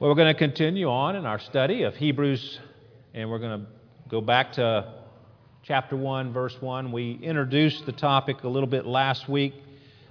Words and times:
Well, 0.00 0.10
we're 0.10 0.16
going 0.16 0.34
to 0.34 0.38
continue 0.38 0.88
on 0.88 1.14
in 1.14 1.26
our 1.26 1.38
study 1.38 1.82
of 1.82 1.94
Hebrews, 1.94 2.58
and 3.14 3.30
we're 3.30 3.38
going 3.38 3.60
to 3.60 3.66
go 4.08 4.20
back 4.20 4.54
to 4.54 4.94
chapter 5.62 5.96
1, 5.96 6.32
verse 6.32 6.56
1. 6.58 6.90
We 6.90 7.20
introduced 7.22 7.86
the 7.86 7.92
topic 7.92 8.42
a 8.42 8.48
little 8.48 8.68
bit 8.68 8.84
last 8.84 9.28
week. 9.28 9.54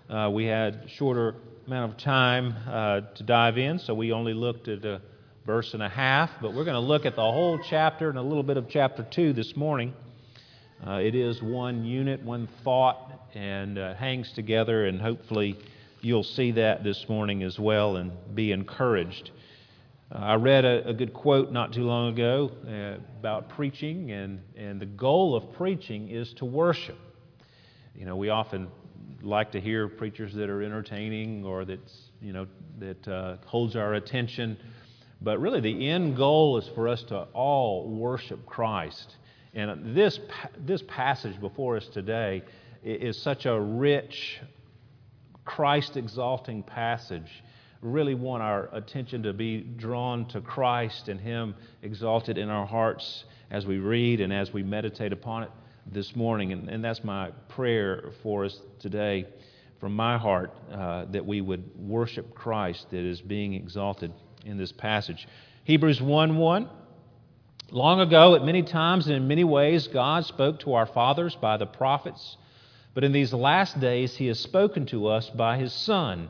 Uh, 0.09 0.29
we 0.31 0.45
had 0.45 0.85
shorter 0.95 1.35
amount 1.67 1.93
of 1.93 1.97
time 1.97 2.55
uh, 2.69 3.01
to 3.15 3.23
dive 3.23 3.57
in, 3.57 3.79
so 3.79 3.93
we 3.93 4.13
only 4.13 4.33
looked 4.33 4.69
at 4.69 4.85
a 4.85 5.01
verse 5.45 5.73
and 5.73 5.83
a 5.83 5.89
half, 5.89 6.29
but 6.41 6.53
we're 6.53 6.63
going 6.63 6.75
to 6.75 6.79
look 6.79 7.05
at 7.05 7.15
the 7.15 7.21
whole 7.21 7.59
chapter 7.69 8.07
and 8.07 8.19
a 8.19 8.21
little 8.21 8.43
bit 8.43 8.55
of 8.55 8.69
chapter 8.69 9.05
2 9.11 9.33
this 9.33 9.57
morning. 9.57 9.93
Uh, 10.87 10.99
it 11.03 11.15
is 11.15 11.41
one 11.41 11.83
unit, 11.83 12.21
one 12.21 12.47
thought, 12.63 13.11
and 13.33 13.77
uh, 13.77 13.95
hangs 13.95 14.31
together, 14.33 14.85
and 14.85 15.01
hopefully 15.01 15.57
you'll 16.01 16.23
see 16.23 16.51
that 16.51 16.83
this 16.83 17.09
morning 17.09 17.43
as 17.43 17.59
well 17.59 17.97
and 17.97 18.11
be 18.35 18.53
encouraged. 18.53 19.31
Uh, 20.13 20.17
I 20.17 20.35
read 20.35 20.65
a, 20.65 20.89
a, 20.89 20.93
good 20.93 21.13
quote 21.13 21.51
not 21.51 21.71
too 21.71 21.85
long 21.85 22.11
ago 22.11 22.51
uh, 22.67 23.01
about 23.19 23.47
preaching, 23.49 24.11
and, 24.11 24.41
and 24.57 24.79
the 24.79 24.85
goal 24.85 25.35
of 25.35 25.53
preaching 25.53 26.09
is 26.09 26.33
to 26.33 26.45
worship. 26.45 26.97
You 27.95 28.05
know, 28.05 28.17
we 28.17 28.29
often 28.29 28.67
like 29.21 29.51
to 29.53 29.61
hear 29.61 29.87
preachers 29.87 30.33
that 30.33 30.49
are 30.49 30.63
entertaining 30.63 31.45
or 31.45 31.63
that's, 31.63 32.09
you 32.21 32.33
know, 32.33 32.47
that 32.79 33.07
uh, 33.07 33.37
holds 33.45 33.75
our 33.77 33.93
attention. 33.93 34.57
But 35.21 35.39
really, 35.39 35.61
the 35.61 35.89
end 35.89 36.17
goal 36.17 36.57
is 36.57 36.67
for 36.75 36.89
us 36.89 37.03
to 37.03 37.27
all 37.33 37.87
worship 37.87 38.45
Christ. 38.45 39.15
And 39.53 39.95
this, 39.95 40.19
this 40.57 40.83
passage 40.87 41.39
before 41.39 41.77
us 41.77 41.87
today 41.87 42.43
is 42.83 43.21
such 43.21 43.45
a 43.45 43.57
rich, 43.57 44.41
Christ 45.45 45.95
exalting 45.95 46.63
passage 46.63 47.43
really 47.81 48.15
want 48.15 48.43
our 48.43 48.69
attention 48.73 49.23
to 49.23 49.33
be 49.33 49.61
drawn 49.61 50.27
to 50.27 50.41
Christ 50.41 51.09
and 51.09 51.19
Him 51.19 51.55
exalted 51.81 52.37
in 52.37 52.49
our 52.49 52.65
hearts 52.65 53.25
as 53.49 53.65
we 53.65 53.77
read 53.77 54.21
and 54.21 54.31
as 54.31 54.53
we 54.53 54.63
meditate 54.63 55.11
upon 55.11 55.43
it 55.43 55.51
this 55.91 56.15
morning. 56.15 56.51
And, 56.51 56.69
and 56.69 56.83
that's 56.83 57.03
my 57.03 57.31
prayer 57.49 58.11
for 58.21 58.45
us 58.45 58.59
today 58.79 59.27
from 59.79 59.95
my 59.95 60.17
heart 60.17 60.53
uh, 60.71 61.05
that 61.05 61.25
we 61.25 61.41
would 61.41 61.63
worship 61.75 62.35
Christ 62.35 62.85
that 62.91 63.03
is 63.03 63.19
being 63.19 63.55
exalted 63.55 64.13
in 64.45 64.57
this 64.57 64.71
passage. 64.71 65.27
Hebrews 65.63 65.99
1 66.01 66.37
1. 66.37 66.69
Long 67.71 68.01
ago, 68.01 68.35
at 68.35 68.43
many 68.43 68.63
times 68.63 69.07
and 69.07 69.15
in 69.15 69.27
many 69.27 69.43
ways, 69.43 69.87
God 69.87 70.25
spoke 70.25 70.59
to 70.59 70.73
our 70.73 70.85
fathers 70.85 71.35
by 71.35 71.57
the 71.57 71.65
prophets, 71.65 72.37
but 72.93 73.03
in 73.03 73.13
these 73.13 73.33
last 73.33 73.79
days, 73.79 74.15
He 74.15 74.27
has 74.27 74.39
spoken 74.39 74.85
to 74.87 75.07
us 75.07 75.29
by 75.29 75.57
His 75.57 75.73
Son 75.73 76.29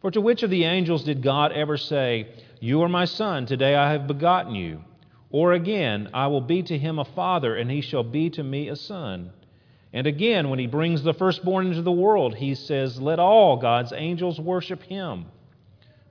For 0.00 0.10
to 0.10 0.20
which 0.20 0.42
of 0.42 0.50
the 0.50 0.64
angels 0.64 1.04
did 1.04 1.22
God 1.22 1.52
ever 1.52 1.76
say, 1.76 2.28
You 2.60 2.82
are 2.82 2.88
my 2.88 3.06
son, 3.06 3.46
today 3.46 3.74
I 3.74 3.92
have 3.92 4.06
begotten 4.06 4.54
you? 4.54 4.84
Or 5.30 5.52
again, 5.52 6.10
I 6.14 6.28
will 6.28 6.40
be 6.40 6.62
to 6.64 6.78
him 6.78 6.98
a 6.98 7.04
father, 7.04 7.56
and 7.56 7.70
he 7.70 7.80
shall 7.80 8.04
be 8.04 8.30
to 8.30 8.42
me 8.42 8.68
a 8.68 8.76
son. 8.76 9.30
And 9.92 10.06
again, 10.06 10.50
when 10.50 10.58
he 10.58 10.66
brings 10.66 11.02
the 11.02 11.14
firstborn 11.14 11.68
into 11.68 11.82
the 11.82 11.90
world, 11.90 12.34
he 12.34 12.54
says, 12.54 13.00
Let 13.00 13.18
all 13.18 13.56
God's 13.56 13.92
angels 13.94 14.38
worship 14.38 14.82
him. 14.82 15.26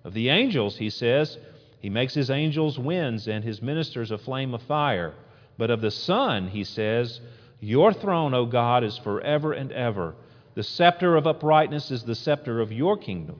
Of 0.04 0.14
the 0.14 0.30
angels, 0.30 0.78
he 0.78 0.90
says, 0.90 1.38
He 1.80 1.90
makes 1.90 2.14
his 2.14 2.30
angels 2.30 2.80
winds 2.80 3.28
and 3.28 3.44
his 3.44 3.62
ministers 3.62 4.12
a 4.12 4.18
flame 4.18 4.54
of 4.54 4.62
fire. 4.64 5.14
But 5.58 5.70
of 5.70 5.82
the 5.82 5.92
Son, 5.92 6.48
he 6.48 6.64
says, 6.64 7.22
Your 7.60 7.94
throne, 7.94 8.34
O 8.34 8.46
God, 8.46 8.84
is 8.84 8.98
forever 8.98 9.54
and 9.54 9.72
ever. 9.72 10.16
The 10.56 10.64
scepter 10.64 11.16
of 11.16 11.28
uprightness 11.28 11.92
is 11.92 12.04
the 12.04 12.16
scepter 12.16 12.62
of 12.62 12.72
your 12.72 12.98
kingdom. 12.98 13.40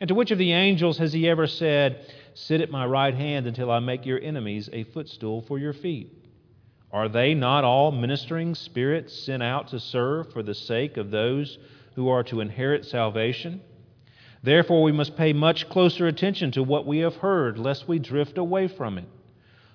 And 0.00 0.08
to 0.08 0.14
which 0.14 0.30
of 0.30 0.38
the 0.38 0.52
angels 0.52 0.96
has 0.98 1.12
he 1.12 1.28
ever 1.28 1.46
said, 1.46 2.06
Sit 2.32 2.62
at 2.62 2.70
my 2.70 2.86
right 2.86 3.14
hand 3.14 3.46
until 3.46 3.70
I 3.70 3.80
make 3.80 4.06
your 4.06 4.20
enemies 4.20 4.70
a 4.72 4.84
footstool 4.84 5.42
for 5.42 5.58
your 5.58 5.74
feet? 5.74 6.16
Are 6.90 7.08
they 7.08 7.34
not 7.34 7.64
all 7.64 7.92
ministering 7.92 8.54
spirits 8.54 9.14
sent 9.14 9.42
out 9.42 9.68
to 9.68 9.78
serve 9.78 10.32
for 10.32 10.42
the 10.42 10.54
sake 10.54 10.96
of 10.96 11.10
those 11.10 11.58
who 11.94 12.08
are 12.08 12.24
to 12.24 12.40
inherit 12.40 12.86
salvation? 12.86 13.60
Therefore, 14.42 14.82
we 14.82 14.92
must 14.92 15.16
pay 15.18 15.34
much 15.34 15.68
closer 15.68 16.06
attention 16.06 16.50
to 16.52 16.62
what 16.62 16.86
we 16.86 16.98
have 16.98 17.16
heard, 17.16 17.58
lest 17.58 17.86
we 17.86 17.98
drift 17.98 18.38
away 18.38 18.68
from 18.68 18.96
it. 18.96 19.04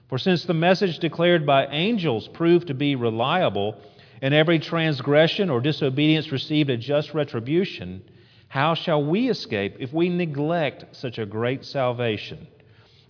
For 0.10 0.18
since 0.18 0.44
the 0.44 0.54
message 0.56 0.98
declared 0.98 1.46
by 1.46 1.68
angels 1.68 2.28
proved 2.28 2.68
to 2.68 2.74
be 2.74 2.96
reliable, 2.96 3.80
and 4.22 4.34
every 4.34 4.58
transgression 4.58 5.52
or 5.52 5.62
disobedience 5.62 6.32
received 6.32 6.72
a 6.72 6.78
just 6.78 7.14
retribution, 7.14 8.02
how 8.56 8.74
shall 8.74 9.04
we 9.04 9.30
escape 9.30 9.76
if 9.82 9.92
we 9.92 10.08
neglect 10.08 10.86
such 10.96 11.20
a 11.20 11.26
great 11.26 11.66
salvation? 11.66 12.48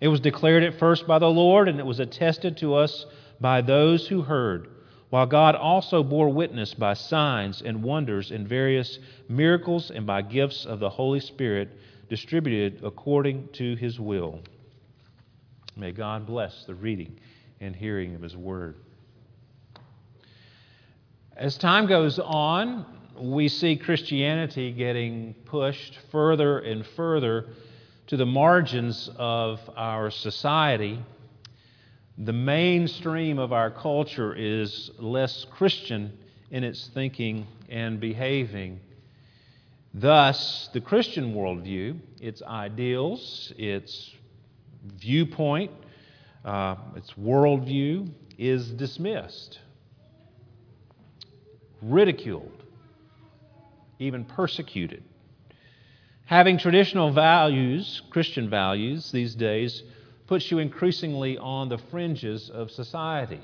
It 0.02 0.08
was 0.08 0.20
declared 0.20 0.64
at 0.64 0.80
first 0.80 1.06
by 1.06 1.20
the 1.20 1.30
Lord, 1.30 1.70
and 1.70 1.80
it 1.80 1.86
was 1.86 2.00
attested 2.00 2.58
to 2.58 2.74
us 2.74 3.06
by 3.40 3.62
those 3.62 4.08
who 4.08 4.24
heard, 4.24 4.72
while 5.12 5.28
God 5.28 5.54
also 5.54 6.02
bore 6.02 6.30
witness 6.30 6.74
by 6.74 6.96
signs 6.96 7.62
and 7.62 7.84
wonders 7.84 8.32
and 8.32 8.48
various 8.48 8.98
miracles 9.30 9.92
and 9.92 10.08
by 10.08 10.24
gifts 10.24 10.66
of 10.66 10.80
the 10.80 10.90
Holy 10.90 11.20
Spirit 11.20 11.70
distributed 12.10 12.84
according 12.84 13.48
to 13.50 13.76
his 13.76 14.00
will. 14.00 14.40
May 15.78 15.92
God 15.92 16.26
bless 16.26 16.66
the 16.66 16.74
reading 16.74 17.20
and 17.62 17.76
hearing 17.76 18.16
of 18.16 18.24
his 18.24 18.36
word. 18.36 18.78
As 21.38 21.56
time 21.56 21.86
goes 21.86 22.18
on, 22.18 23.05
we 23.20 23.48
see 23.48 23.76
Christianity 23.78 24.72
getting 24.72 25.34
pushed 25.46 25.98
further 26.12 26.60
and 26.60 26.86
further 26.86 27.48
to 28.08 28.18
the 28.18 28.26
margins 28.26 29.10
of 29.18 29.60
our 29.76 30.12
society. 30.12 31.04
The 32.18 32.34
mainstream 32.34 33.40
of 33.40 33.54
our 33.54 33.72
culture 33.72 34.34
is 34.34 34.92
less 35.00 35.46
Christian 35.52 36.18
in 36.52 36.64
its 36.64 36.88
thinking 36.94 37.48
and 37.70 38.00
behaving. 38.00 38.80
Thus, 39.94 40.70
the 40.74 40.82
Christian 40.82 41.34
worldview, 41.34 42.00
its 42.22 42.42
ideals, 42.44 43.54
its 43.58 44.14
viewpoint, 44.98 45.72
uh, 46.44 46.76
its 46.96 47.14
worldview, 47.14 48.10
is 48.38 48.70
dismissed, 48.72 49.60
ridiculed 51.82 52.65
even 54.00 54.26
persecuted. 54.26 55.04
Having 56.26 56.58
traditional 56.58 57.12
values, 57.12 58.02
Christian 58.10 58.50
values, 58.50 59.12
these 59.12 59.36
days 59.36 59.84
puts 60.28 60.50
you 60.50 60.58
increasingly 60.58 61.38
on 61.38 61.70
the 61.70 61.78
fringes 61.78 62.50
of 62.50 62.72
society. 62.72 63.42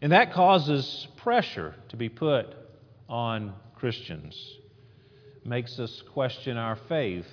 And 0.00 0.12
that 0.12 0.32
causes 0.32 1.06
pressure 1.16 1.74
to 1.90 1.96
be 1.96 2.08
put 2.08 2.54
on 3.08 3.54
Christians. 3.74 4.34
It 5.42 5.46
makes 5.46 5.78
us 5.78 6.02
question 6.12 6.56
our 6.56 6.76
faith. 6.76 7.26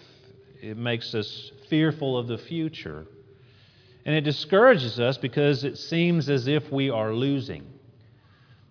It 0.61 0.77
makes 0.77 1.15
us 1.15 1.51
fearful 1.69 2.17
of 2.17 2.27
the 2.27 2.37
future. 2.37 3.05
And 4.05 4.15
it 4.15 4.21
discourages 4.21 4.99
us 4.99 5.17
because 5.17 5.63
it 5.63 5.77
seems 5.77 6.29
as 6.29 6.47
if 6.47 6.71
we 6.71 6.89
are 6.89 7.13
losing. 7.13 7.70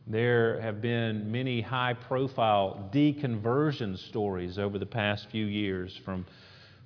There 0.07 0.61
have 0.61 0.81
been 0.81 1.31
many 1.31 1.61
high 1.61 1.95
profile 1.95 2.91
deconversion 2.93 3.99
stories 4.09 4.59
over 4.59 4.79
the 4.79 4.87
past 4.87 5.29
few 5.31 5.47
years 5.47 5.97
from 6.05 6.27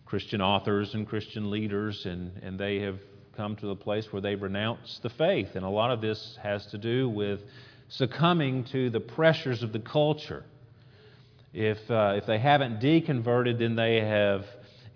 Christian 0.05 0.41
authors 0.41 0.95
and 0.95 1.07
Christian 1.07 1.51
leaders, 1.51 2.07
and, 2.07 2.33
and 2.43 2.59
they 2.59 2.81
have 2.81 2.99
come 3.37 3.57
to 3.57 3.67
the 3.67 3.77
place 3.77 4.13
where 4.13 4.21
they've 4.21 4.41
renounced 4.41 5.03
the 5.03 5.11
faith. 5.11 5.55
And 5.55 5.65
a 5.65 5.69
lot 5.69 5.91
of 5.91 6.01
this 6.01 6.39
has 6.43 6.67
to 6.67 6.79
do 6.79 7.09
with 7.09 7.41
succumbing 7.89 8.65
to 8.65 8.91
the 8.91 9.01
pressures 9.01 9.63
of 9.63 9.73
the 9.73 9.79
culture. 9.79 10.45
If, 11.53 11.79
uh, 11.91 12.15
if 12.17 12.27
they 12.27 12.39
haven't 12.39 12.81
deconverted, 12.81 13.59
then 13.59 13.77
they 13.77 14.01
have 14.01 14.45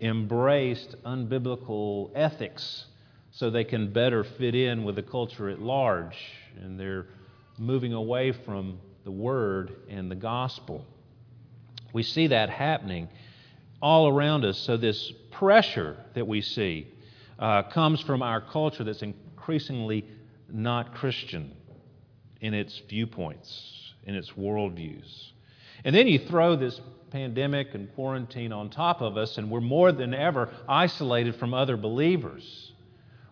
embraced 0.01 0.97
unbiblical 1.05 2.11
ethics 2.15 2.85
so 3.31 3.51
they 3.51 3.65
can 3.65 3.93
better 3.93 4.25
fit 4.25 4.55
in 4.55 4.85
with 4.85 4.97
the 4.97 5.03
culture 5.03 5.49
at 5.49 5.61
large. 5.61 6.17
And 6.61 6.79
they're 6.79 7.07
moving 7.59 7.93
away 7.93 8.33
from 8.33 8.79
the 9.05 9.11
Word 9.11 9.73
and 9.89 10.11
the 10.11 10.17
gospel. 10.17 10.85
We 11.93 12.03
see 12.03 12.29
that 12.29 12.51
happening 12.51 13.09
all 13.81 14.09
around 14.09 14.45
us. 14.45 14.59
So, 14.59 14.77
this 14.77 15.13
pressure 15.31 15.97
that 16.15 16.27
we 16.27 16.41
see 16.41 16.89
uh, 17.39 17.63
comes 17.63 18.01
from 18.01 18.23
our 18.23 18.41
culture 18.41 18.85
that's 18.85 19.03
increasingly 19.03 20.05
not 20.51 20.95
Christian 20.95 21.55
in 22.41 22.55
its 22.55 22.81
viewpoints, 22.89 23.95
in 24.05 24.15
its 24.15 24.31
worldviews. 24.31 25.31
And 25.85 25.95
then 25.95 26.07
you 26.07 26.19
throw 26.19 26.57
this 26.57 26.81
pandemic 27.11 27.75
and 27.75 27.93
quarantine 27.95 28.53
on 28.53 28.71
top 28.71 29.01
of 29.01 29.17
us, 29.17 29.39
and 29.39 29.51
we're 29.51 29.61
more 29.61 29.93
than 29.93 30.15
ever 30.15 30.53
isolated 30.69 31.37
from 31.37 31.55
other 31.55 31.77
believers. 31.77 32.68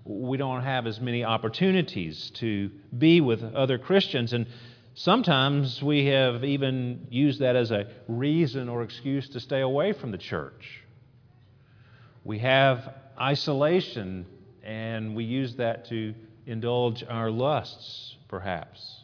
We 0.08 0.37
don't 0.37 0.62
have 0.62 0.87
as 0.87 1.00
many 1.00 1.25
opportunities 1.25 2.31
to 2.37 2.70
be 2.97 3.20
with 3.20 3.43
other 3.43 3.76
Christians, 3.76 4.32
and 4.32 4.47
sometimes 4.94 5.82
we 5.82 6.06
have 6.06 6.44
even 6.44 7.08
used 7.11 7.41
that 7.41 7.56
as 7.56 7.73
a 7.73 7.88
reason 8.06 8.69
or 8.69 8.82
excuse 8.82 9.29
to 9.31 9.41
stay 9.41 9.62
away 9.62 9.93
from 9.93 10.12
the 10.12 10.19
church. 10.19 10.85
We 12.23 12.38
have 12.38 12.94
isolation, 13.20 14.26
and 14.62 15.17
we 15.17 15.25
use 15.25 15.56
that 15.56 15.87
to 15.87 16.14
indulge 16.47 17.03
our 17.08 17.29
lusts, 17.29 18.17
perhaps. 18.29 19.00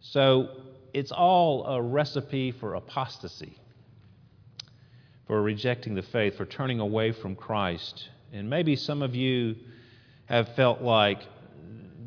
So 0.00 0.48
it's 0.92 1.12
all 1.12 1.66
a 1.66 1.80
recipe 1.80 2.50
for 2.50 2.74
apostasy, 2.74 3.60
for 5.28 5.40
rejecting 5.40 5.94
the 5.94 6.02
faith, 6.02 6.36
for 6.36 6.46
turning 6.46 6.80
away 6.80 7.12
from 7.12 7.36
Christ. 7.36 8.08
And 8.32 8.50
maybe 8.50 8.76
some 8.76 9.02
of 9.02 9.14
you 9.14 9.56
have 10.26 10.54
felt 10.56 10.80
like 10.82 11.20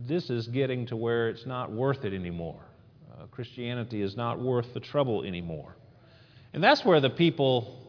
this 0.07 0.29
is 0.29 0.47
getting 0.47 0.85
to 0.87 0.95
where 0.95 1.29
it's 1.29 1.45
not 1.45 1.71
worth 1.71 2.03
it 2.05 2.13
anymore. 2.13 2.61
Uh, 3.11 3.25
Christianity 3.27 4.01
is 4.01 4.15
not 4.15 4.39
worth 4.39 4.73
the 4.73 4.79
trouble 4.79 5.23
anymore. 5.23 5.75
And 6.53 6.63
that's 6.63 6.83
where 6.83 6.99
the 6.99 7.09
people 7.09 7.79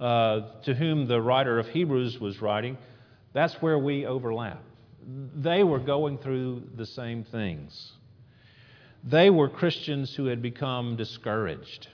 uh, 0.00 0.40
to 0.62 0.74
whom 0.74 1.06
the 1.06 1.20
writer 1.20 1.58
of 1.58 1.68
Hebrews 1.68 2.20
was 2.20 2.42
writing, 2.42 2.76
that's 3.32 3.54
where 3.62 3.78
we 3.78 4.06
overlap. 4.06 4.62
They 5.36 5.62
were 5.62 5.78
going 5.78 6.18
through 6.18 6.64
the 6.76 6.86
same 6.86 7.24
things. 7.24 7.92
They 9.04 9.30
were 9.30 9.48
Christians 9.48 10.14
who 10.14 10.26
had 10.26 10.42
become 10.42 10.96
discouraged. 10.96 11.88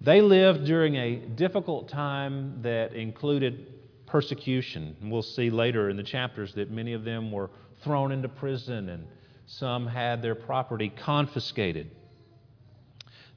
They 0.00 0.22
lived 0.22 0.64
during 0.64 0.96
a 0.96 1.16
difficult 1.16 1.88
time 1.88 2.62
that 2.62 2.94
included 2.94 3.66
persecution. 4.10 4.96
And 5.00 5.10
we'll 5.10 5.22
see 5.22 5.50
later 5.50 5.88
in 5.90 5.96
the 5.96 6.02
chapters 6.02 6.54
that 6.54 6.70
many 6.70 6.92
of 6.92 7.04
them 7.04 7.30
were 7.30 7.50
thrown 7.82 8.12
into 8.12 8.28
prison 8.28 8.88
and 8.88 9.06
some 9.46 9.86
had 9.86 10.22
their 10.22 10.34
property 10.34 10.90
confiscated. 10.90 11.90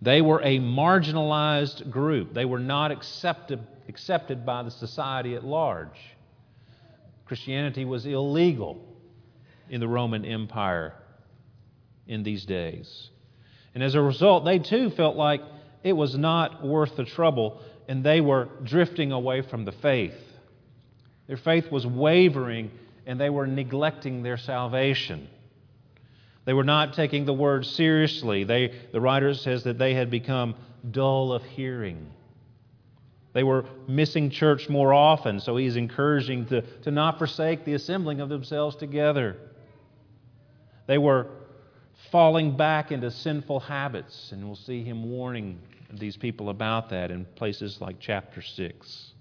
They 0.02 0.22
were 0.22 0.42
a 0.42 0.60
marginalized 0.60 1.90
group. 1.90 2.34
They 2.34 2.46
were 2.46 2.60
not 2.60 2.92
accepted, 2.92 3.66
accepted 3.88 4.46
by 4.46 4.64
the 4.64 4.72
society 4.72 5.36
at 5.36 5.46
large. 5.46 6.00
Christianity 7.26 7.86
was 7.86 8.06
illegal 8.06 8.86
in 9.69 9.80
the 9.80 9.88
Roman 9.88 10.26
Empire 10.26 10.94
in 12.06 12.24
these 12.24 12.46
days. 12.46 13.10
And 13.74 13.81
as 13.81 13.96
a 13.96 14.02
result, 14.02 14.46
they 14.46 14.60
too 14.60 14.90
felt 14.90 15.16
like 15.16 15.42
it 15.84 15.94
was 15.94 16.18
not 16.18 16.64
worth 16.64 16.96
the 16.96 17.06
trouble, 17.06 17.62
and 17.88 18.04
they 18.04 18.22
were 18.22 18.50
drifting 18.64 19.12
away 19.12 19.42
from 19.42 19.66
the 19.66 19.72
faith. 19.72 20.32
Their 21.33 21.39
faith 21.39 21.71
was 21.71 21.88
wavering, 21.88 22.69
and 23.07 23.19
they 23.19 23.31
were 23.31 23.47
neglecting 23.47 24.21
their 24.21 24.38
salvation. 24.38 25.27
They 26.45 26.53
were 26.53 26.63
not 26.63 26.94
taking 26.94 27.25
the 27.25 27.33
word 27.33 27.65
seriously. 27.65 28.44
They, 28.44 28.71
the 28.91 29.01
writer 29.01 29.33
says 29.33 29.63
that 29.63 29.80
they 29.80 29.95
had 29.95 30.12
become 30.12 30.53
dull 30.91 31.33
of 31.33 31.44
hearing. 31.44 32.06
They 33.33 33.41
were 33.41 33.65
missing 33.88 34.30
church 34.30 34.69
more 34.69 34.94
often, 34.94 35.39
so 35.39 35.57
he's 35.57 35.75
encouraging 35.75 36.45
to, 36.50 36.62
to 36.83 36.91
not 36.91 37.18
forsake 37.18 37.65
the 37.65 37.74
assembling 37.74 38.21
of 38.21 38.30
themselves 38.30 38.75
together. 38.75 39.35
They 40.85 41.00
were 41.00 41.25
falling 42.12 42.56
back 42.56 42.91
into 42.91 43.09
sinful 43.09 43.62
habits, 43.62 44.33
and 44.33 44.45
we'll 44.45 44.56
see 44.56 44.83
him 44.83 45.09
warning 45.09 45.59
these 45.91 46.15
people 46.15 46.50
about 46.50 46.91
that 46.91 47.09
in 47.09 47.25
places 47.25 47.81
like 47.81 47.95
chapter 48.00 48.44
6. 48.44 49.12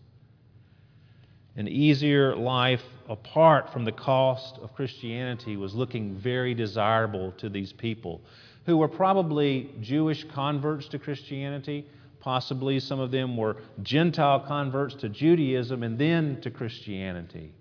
An 1.54 1.68
easier 1.68 2.34
life 2.34 2.82
apart 3.10 3.70
from 3.72 3.84
the 3.84 3.92
cost 3.92 4.58
of 4.62 4.74
Christianity 4.74 5.58
was 5.58 5.74
looking 5.74 6.14
very 6.14 6.54
desirable 6.54 7.32
to 7.32 7.50
these 7.50 7.72
people 7.74 8.22
who 8.64 8.78
were 8.78 8.88
probably 8.88 9.70
Jewish 9.80 10.24
converts 10.24 10.88
to 10.88 10.98
Christianity. 10.98 11.86
Possibly 12.20 12.80
some 12.80 13.00
of 13.00 13.10
them 13.10 13.36
were 13.36 13.56
Gentile 13.82 14.40
converts 14.40 14.94
to 14.96 15.10
Judaism 15.10 15.82
and 15.82 15.98
then 15.98 16.40
to 16.40 16.50
Christianity. 16.50 17.52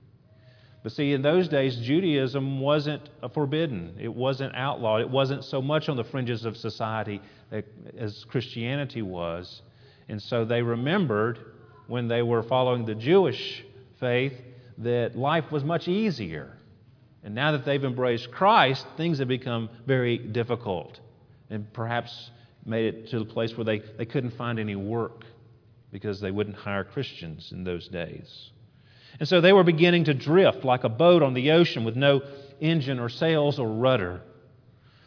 But 0.83 0.93
see, 0.93 1.11
in 1.11 1.21
those 1.21 1.47
days, 1.47 1.75
Judaism 1.77 2.59
wasn't 2.59 3.09
forbidden, 3.33 3.95
it 3.99 4.13
wasn't 4.13 4.55
outlawed, 4.55 5.01
it 5.01 5.09
wasn't 5.09 5.43
so 5.43 5.61
much 5.61 5.89
on 5.89 5.97
the 5.97 6.03
fringes 6.03 6.45
of 6.45 6.55
society 6.55 7.21
as 7.97 8.23
Christianity 8.25 9.01
was. 9.01 9.61
And 10.07 10.21
so 10.21 10.45
they 10.45 10.61
remembered 10.61 11.39
when 11.87 12.07
they 12.07 12.21
were 12.21 12.41
following 12.41 12.85
the 12.85 12.95
Jewish 12.95 13.63
faith 14.01 14.33
that 14.79 15.15
life 15.15 15.49
was 15.49 15.63
much 15.63 15.87
easier. 15.87 16.57
And 17.23 17.33
now 17.33 17.53
that 17.53 17.63
they've 17.63 17.83
embraced 17.83 18.31
Christ, 18.31 18.85
things 18.97 19.19
have 19.19 19.29
become 19.29 19.69
very 19.85 20.17
difficult 20.17 20.99
and 21.49 21.71
perhaps 21.71 22.31
made 22.65 22.93
it 22.93 23.09
to 23.09 23.19
the 23.19 23.25
place 23.25 23.55
where 23.55 23.63
they, 23.63 23.79
they 23.97 24.05
couldn't 24.05 24.31
find 24.31 24.59
any 24.59 24.75
work 24.75 25.23
because 25.91 26.19
they 26.19 26.31
wouldn't 26.31 26.55
hire 26.55 26.83
Christians 26.83 27.51
in 27.51 27.63
those 27.63 27.87
days. 27.87 28.51
And 29.19 29.27
so 29.27 29.41
they 29.41 29.53
were 29.53 29.63
beginning 29.63 30.05
to 30.05 30.13
drift 30.13 30.63
like 30.63 30.83
a 30.83 30.89
boat 30.89 31.21
on 31.21 31.33
the 31.33 31.51
ocean 31.51 31.83
with 31.83 31.95
no 31.95 32.21
engine 32.59 32.99
or 32.99 33.09
sails 33.09 33.59
or 33.59 33.67
rudder. 33.67 34.21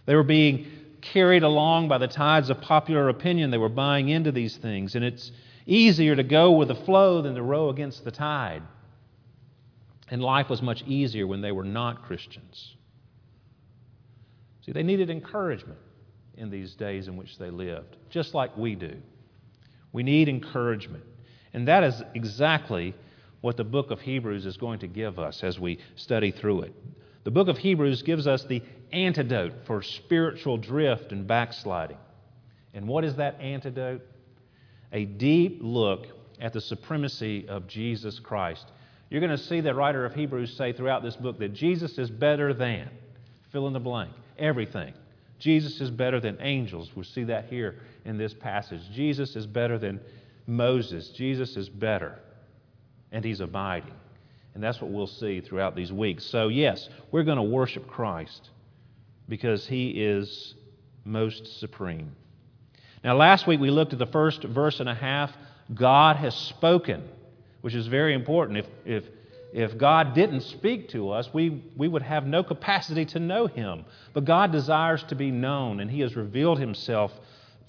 They 0.07 0.15
were 0.15 0.23
being 0.23 0.67
carried 1.01 1.43
along 1.43 1.89
by 1.89 1.99
the 1.99 2.09
tides 2.09 2.51
of 2.51 2.61
popular 2.61 3.09
opinion. 3.09 3.51
They 3.51 3.59
were 3.59 3.69
buying 3.69 4.09
into 4.09 4.31
these 4.31 4.57
things. 4.57 4.95
And 4.95 5.05
it's 5.05 5.33
easier 5.67 6.15
to 6.15 6.23
go 6.23 6.53
with 6.53 6.69
the 6.69 6.75
flow 6.75 7.23
than 7.23 7.35
to 7.35 7.43
row 7.43 7.71
against 7.71 8.05
the 8.05 8.11
tide. 8.11 8.63
And 10.11 10.23
life 10.23 10.49
was 10.51 10.61
much 10.61 10.83
easier 10.87 11.27
when 11.27 11.41
they 11.41 11.53
were 11.53 11.65
not 11.65 12.03
Christians. 12.03 12.77
See, 14.63 14.73
they 14.73 14.83
needed 14.83 15.11
encouragement 15.11 15.79
in 16.37 16.51
these 16.51 16.75
days 16.75 17.09
in 17.09 17.17
which 17.17 17.39
they 17.39 17.51
lived, 17.51 17.97
just 18.11 18.35
like 18.35 18.57
we 18.57 18.75
do. 18.75 18.97
We 19.93 20.03
need 20.03 20.29
encouragement. 20.29 21.05
And 21.53 21.69
that 21.69 21.85
is 21.85 22.03
exactly 22.15 22.95
what 23.41 23.57
the 23.57 23.65
book 23.65 23.91
of 23.91 24.01
Hebrews 24.01 24.47
is 24.47 24.57
going 24.57 24.81
to 24.81 24.87
give 24.87 25.19
us 25.19 25.43
as 25.45 25.61
we 25.61 25.79
study 25.97 26.31
through 26.31 26.63
it. 26.63 26.75
The 27.25 27.31
book 27.31 27.49
of 27.49 27.59
Hebrews 27.59 28.03
gives 28.03 28.27
us 28.27 28.45
the 28.45 28.63
antidote 28.93 29.53
for 29.67 29.83
spiritual 29.83 30.57
drift 30.57 31.13
and 31.13 31.27
backsliding. 31.27 31.99
And 32.75 32.89
what 32.89 33.05
is 33.05 33.17
that 33.17 33.41
antidote? 33.41 34.03
A 34.93 35.05
deep 35.05 35.59
look 35.63 36.07
at 36.41 36.53
the 36.53 36.61
supremacy 36.61 37.47
of 37.49 37.67
Jesus 37.67 38.19
Christ 38.19 38.67
you're 39.15 39.21
going 39.21 39.31
to 39.31 39.45
see 39.45 39.61
the 39.61 39.73
writer 39.73 40.05
of 40.05 40.13
Hebrews 40.13 40.57
say 40.57 40.73
throughout 40.73 41.05
this 41.05 41.15
book 41.15 41.39
that 41.39 41.55
Jesus 41.55 41.99
is 41.99 42.11
better 42.11 42.53
than, 42.53 42.91
fill 43.53 43.69
in 43.69 43.73
the 43.73 43.79
blank, 43.79 44.11
everything. 44.41 44.93
Jesus 45.39 45.81
is 45.81 45.89
better 45.89 46.19
than 46.19 46.37
angels. 46.41 46.91
We 46.97 47.05
see 47.05 47.23
that 47.23 47.45
here 47.45 47.77
in 48.05 48.19
this 48.19 48.35
passage. 48.35 48.81
Jesus 48.93 49.37
is 49.37 49.47
better 49.47 49.79
than 49.79 50.01
Moses. 50.49 51.11
Jesus 51.11 51.57
is 51.57 51.69
better, 51.69 52.19
and 53.13 53.25
he's 53.25 53.39
abiding. 53.39 53.95
And 54.53 54.61
that's 54.61 54.81
what 54.81 54.91
we'll 54.91 55.07
see 55.07 55.41
throughout 55.41 55.77
these 55.77 55.93
weeks. 55.93 56.25
So, 56.25 56.49
yes, 56.49 56.89
we're 57.13 57.23
going 57.23 57.37
to 57.37 57.45
worship 57.45 57.87
Christ 57.87 58.51
because 59.29 59.65
he 59.65 59.91
is 59.91 60.57
most 61.05 61.61
supreme. 61.61 62.17
Now, 63.05 63.15
last 63.15 63.47
week 63.47 63.61
we 63.61 63.71
looked 63.71 63.93
at 63.93 64.01
the 64.01 64.07
first 64.07 64.43
verse 64.43 64.81
and 64.81 64.89
a 64.89 64.95
half. 64.97 65.31
God 65.73 66.17
has 66.17 66.35
spoken 66.35 67.09
which 67.65 67.75
is 67.75 67.87
very 67.87 68.13
important. 68.13 68.59
If, 68.59 68.67
if, 68.85 69.05
if 69.55 69.79
God 69.79 70.13
didn't 70.13 70.43
speak 70.43 70.91
to 70.91 71.09
us, 71.09 71.33
we, 71.33 71.65
we 71.79 71.89
would 71.89 72.03
have 72.03 72.27
no 72.27 72.43
capacity 72.45 73.07
to 73.07 73.19
know 73.19 73.47
Him. 73.47 73.87
But 74.13 74.27
God 74.27 74.53
desires 74.53 75.03
to 75.05 75.15
be 75.15 75.31
known, 75.31 75.81
and 75.81 75.91
He 75.91 76.01
has 76.01 76.15
revealed 76.15 76.59
Himself 76.59 77.11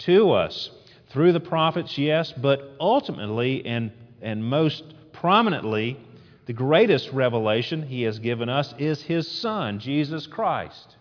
to 0.00 0.32
us 0.32 0.70
through 1.08 1.32
the 1.32 1.40
prophets, 1.40 1.96
yes, 1.96 2.30
but 2.30 2.76
ultimately 2.78 3.64
and, 3.64 3.90
and 4.20 4.44
most 4.44 4.84
prominently 5.14 5.98
The 6.46 6.52
greatest 6.52 7.10
revelation 7.12 7.82
He 7.82 8.02
has 8.02 8.18
given 8.20 8.48
us 8.48 8.72
is 8.78 9.02
His 9.02 9.28
Son, 9.28 9.80
Jesus 9.80 10.26
Christ. 10.26 10.96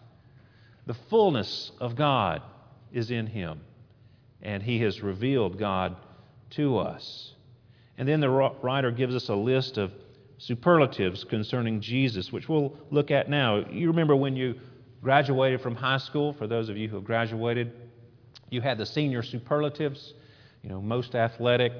The 0.87 0.95
fullness 1.09 1.71
of 1.79 1.95
God 1.95 2.41
is 2.91 3.11
in 3.11 3.27
Him, 3.27 3.61
and 4.41 4.63
He 4.63 4.79
has 4.79 5.01
revealed 5.01 5.59
God 5.59 5.95
to 6.51 6.77
us. 6.77 7.34
And 7.97 8.07
then 8.07 8.19
the 8.19 8.29
writer 8.29 8.91
gives 8.91 9.15
us 9.15 9.29
a 9.29 9.35
list 9.35 9.77
of 9.77 9.91
superlatives 10.37 11.23
concerning 11.23 11.79
Jesus, 11.79 12.31
which 12.31 12.49
we'll 12.49 12.77
look 12.91 13.09
at 13.09 13.29
now. 13.29 13.65
You 13.69 13.87
remember 13.87 14.15
when 14.15 14.35
you 14.35 14.55
graduated 15.01 15.61
from 15.61 15.75
high 15.75 15.97
school, 15.97 16.33
for 16.33 16.47
those 16.47 16.67
of 16.67 16.77
you 16.77 16.89
who 16.89 16.95
have 16.95 17.05
graduated, 17.05 17.71
you 18.49 18.61
had 18.61 18.77
the 18.77 18.85
senior 18.85 19.23
superlatives, 19.23 20.13
you 20.61 20.69
know, 20.69 20.81
most 20.81 21.15
athletic, 21.15 21.73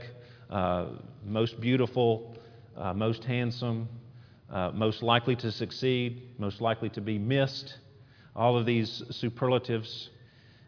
uh, 0.50 0.88
most 1.26 1.60
beautiful, 1.60 2.38
uh, 2.78 2.94
most 2.94 3.24
handsome, 3.24 3.90
uh, 4.50 4.72
most 4.74 5.04
likely 5.04 5.36
to 5.36 5.52
succeed, 5.52 6.22
most 6.38 6.62
likely 6.62 6.90
to 6.90 7.02
be 7.02 7.18
missed, 7.18 7.80
all 8.36 8.58
of 8.58 8.66
these 8.66 9.04
superlatives. 9.10 10.10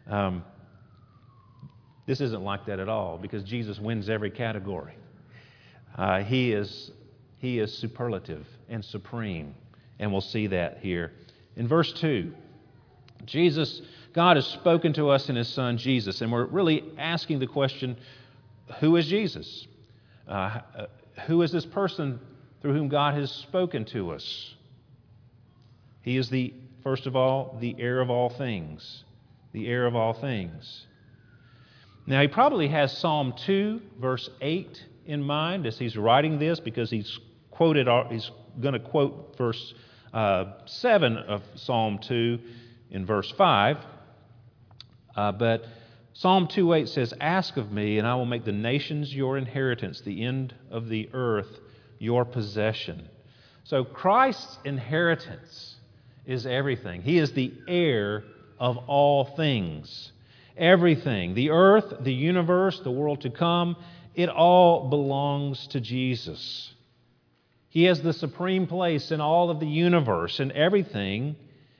Um, 0.08 0.44
this 2.06 2.20
isn't 2.20 2.42
like 2.42 2.66
that 2.66 2.80
at 2.80 2.88
all 2.88 3.18
because 3.18 3.44
Jesus 3.44 3.78
wins 3.78 4.08
every 4.08 4.30
category. 4.30 4.94
Uh, 5.96 6.22
he, 6.22 6.52
is, 6.52 6.90
he 7.38 7.58
is 7.58 7.76
superlative 7.76 8.46
and 8.68 8.84
supreme, 8.84 9.54
and 9.98 10.12
we'll 10.12 10.20
see 10.20 10.46
that 10.48 10.78
here. 10.78 11.12
In 11.56 11.66
verse 11.66 11.92
2, 11.94 12.32
Jesus, 13.24 13.82
God 14.12 14.36
has 14.36 14.46
spoken 14.46 14.92
to 14.94 15.08
us 15.10 15.28
in 15.28 15.36
His 15.36 15.48
Son 15.48 15.76
Jesus, 15.76 16.20
and 16.20 16.30
we're 16.30 16.46
really 16.46 16.84
asking 16.98 17.40
the 17.40 17.46
question 17.46 17.96
who 18.80 18.96
is 18.96 19.06
Jesus? 19.06 19.66
Uh, 20.28 20.60
uh, 20.76 20.86
who 21.26 21.42
is 21.42 21.50
this 21.50 21.64
person 21.64 22.20
through 22.60 22.74
whom 22.74 22.88
God 22.88 23.14
has 23.14 23.30
spoken 23.30 23.84
to 23.86 24.10
us? 24.10 24.54
He 26.02 26.16
is 26.16 26.28
the, 26.28 26.52
first 26.82 27.06
of 27.06 27.16
all, 27.16 27.56
the 27.60 27.74
heir 27.78 28.00
of 28.00 28.10
all 28.10 28.28
things. 28.28 29.04
The 29.52 29.66
heir 29.66 29.86
of 29.86 29.96
all 29.96 30.12
things. 30.12 30.86
Now, 32.06 32.20
he 32.20 32.28
probably 32.28 32.68
has 32.68 32.96
Psalm 32.96 33.34
2, 33.44 33.80
verse 34.00 34.30
8 34.40 34.84
in 35.08 35.22
mind 35.22 35.66
as 35.66 35.78
he's 35.78 35.96
writing 35.96 36.38
this 36.38 36.60
because 36.60 36.90
he's 36.90 37.18
quoted, 37.50 37.88
he's 38.10 38.30
going 38.60 38.74
to 38.74 38.78
quote 38.78 39.36
verse 39.36 39.74
uh, 40.12 40.52
7 40.66 41.16
of 41.16 41.42
Psalm 41.56 41.98
2 41.98 42.38
in 42.90 43.04
verse 43.04 43.30
5. 43.36 43.78
Uh, 45.16 45.32
but 45.32 45.64
Psalm 46.12 46.48
2:8 46.48 46.88
says, 46.88 47.14
"Ask 47.20 47.56
of 47.56 47.70
me, 47.72 47.98
and 47.98 48.06
I 48.06 48.14
will 48.16 48.26
make 48.26 48.44
the 48.44 48.52
nations 48.52 49.14
your 49.14 49.38
inheritance, 49.38 50.00
the 50.00 50.24
end 50.24 50.54
of 50.70 50.88
the 50.88 51.08
earth 51.12 51.60
your 51.98 52.24
possession." 52.24 53.08
So 53.64 53.84
Christ's 53.84 54.58
inheritance 54.64 55.76
is 56.26 56.46
everything. 56.46 57.02
He 57.02 57.18
is 57.18 57.32
the 57.32 57.52
heir 57.66 58.24
of 58.58 58.78
all 58.88 59.24
things. 59.24 60.12
Everything, 60.58 61.34
the 61.34 61.50
earth, 61.50 61.92
the 62.00 62.12
universe, 62.12 62.80
the 62.80 62.90
world 62.90 63.22
to 63.22 63.30
come, 63.30 63.76
it 64.14 64.28
all 64.28 64.88
belongs 64.88 65.66
to 65.68 65.80
Jesus. 65.80 66.74
He 67.68 67.84
has 67.84 68.02
the 68.02 68.12
supreme 68.12 68.66
place 68.66 69.10
in 69.10 69.20
all 69.20 69.50
of 69.50 69.60
the 69.60 69.66
universe, 69.66 70.40
and 70.40 70.50
everything 70.52 71.36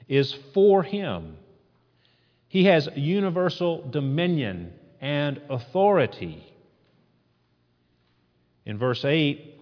is 0.07 0.33
for 0.55 0.83
him. 0.83 1.37
He 2.49 2.65
has 2.65 2.89
universal 2.95 3.89
dominion 3.91 4.73
and 5.01 5.41
authority. 5.51 6.45
In 8.65 8.79
verse 8.79 9.05
8, 9.05 9.59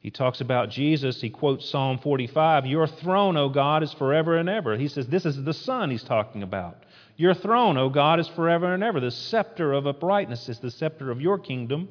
he 0.00 0.10
talks 0.10 0.40
about 0.40 0.70
Jesus. 0.70 1.20
He 1.20 1.30
quotes 1.30 1.68
Psalm 1.68 1.98
45 1.98 2.66
Your 2.66 2.86
throne, 2.86 3.36
O 3.36 3.48
God, 3.48 3.82
is 3.82 3.92
forever 3.92 4.36
and 4.36 4.48
ever. 4.48 4.76
He 4.76 4.88
says, 4.88 5.06
This 5.06 5.24
is 5.24 5.42
the 5.42 5.54
Son 5.54 5.90
he's 5.90 6.02
talking 6.02 6.42
about. 6.42 6.82
Your 7.16 7.34
throne, 7.34 7.76
O 7.76 7.88
God, 7.88 8.20
is 8.20 8.28
forever 8.28 8.72
and 8.72 8.82
ever. 8.82 9.00
The 9.00 9.10
scepter 9.10 9.72
of 9.72 9.86
uprightness 9.86 10.48
is 10.48 10.58
the 10.58 10.70
scepter 10.70 11.10
of 11.10 11.20
your 11.20 11.38
kingdom. 11.38 11.88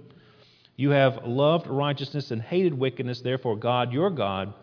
You 0.75 0.91
have 0.91 1.25
loved 1.25 1.67
righteousness 1.67 2.31
and 2.31 2.41
hated 2.41 2.73
wickedness. 2.73 3.21
Therefore, 3.21 3.55
God, 3.55 3.93
your 3.93 4.09
God, 4.09 4.53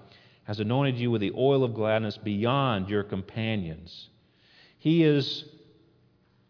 has 0.44 0.60
anointed 0.60 0.98
you 0.98 1.10
with 1.10 1.20
the 1.20 1.32
oil 1.36 1.62
of 1.62 1.74
gladness 1.74 2.16
beyond 2.16 2.88
your 2.88 3.04
companions. 3.04 4.08
He 4.78 5.04
is 5.04 5.44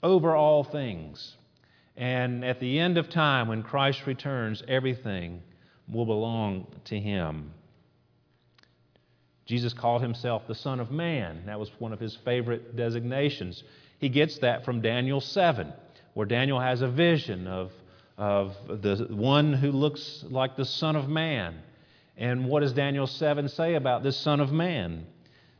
over 0.03 0.35
all 0.35 0.65
things. 0.65 1.37
And 1.97 2.45
at 2.45 2.61
the 2.61 2.79
end 2.79 2.97
of 2.97 3.11
time, 3.11 3.49
when 3.49 3.63
Christ 3.63 4.07
returns, 4.07 4.63
everything 4.69 5.43
will 5.89 6.07
belong 6.07 6.69
to 6.85 6.99
him. 6.99 7.53
Jesus 9.47 9.73
called 9.73 10.03
himself 10.03 10.47
the 10.47 10.55
Son 10.55 10.79
of 10.79 10.91
Man. 10.91 11.43
That 11.47 11.59
was 11.59 11.71
one 11.79 11.93
of 11.93 11.99
his 11.99 12.15
favorite 12.25 12.77
designations. 12.77 13.65
He 13.99 14.09
gets 14.09 14.39
that 14.39 14.65
from 14.65 14.81
Daniel 14.81 15.21
7, 15.21 15.73
where 16.15 16.27
Daniel 16.27 16.61
has 16.61 16.83
a 16.83 16.89
vision 16.89 17.47
of, 17.47 17.73
of 18.17 18.57
the 18.69 19.09
one 19.11 19.53
who 19.53 19.73
looks 19.73 20.25
like 20.29 20.57
the 20.57 20.65
Son 20.65 20.97
of 20.97 21.09
Man. 21.09 21.57
And 22.17 22.47
what 22.47 22.61
does 22.61 22.73
Daniel 22.73 23.07
7 23.07 23.49
say 23.49 23.75
about 23.75 24.03
this 24.03 24.17
Son 24.17 24.41
of 24.41 24.53
Man? 24.53 25.07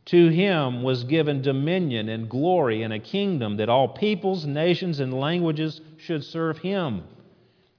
To 0.05 0.29
him 0.29 0.81
was 0.81 1.03
given 1.03 1.41
dominion 1.41 2.09
and 2.09 2.29
glory 2.29 2.81
and 2.81 2.91
a 2.91 2.99
kingdom 2.99 3.57
that 3.57 3.69
all 3.69 3.87
peoples, 3.87 4.45
nations, 4.45 4.99
and 4.99 5.13
languages 5.13 5.81
should 5.97 6.23
serve 6.23 6.57
him. 6.57 7.03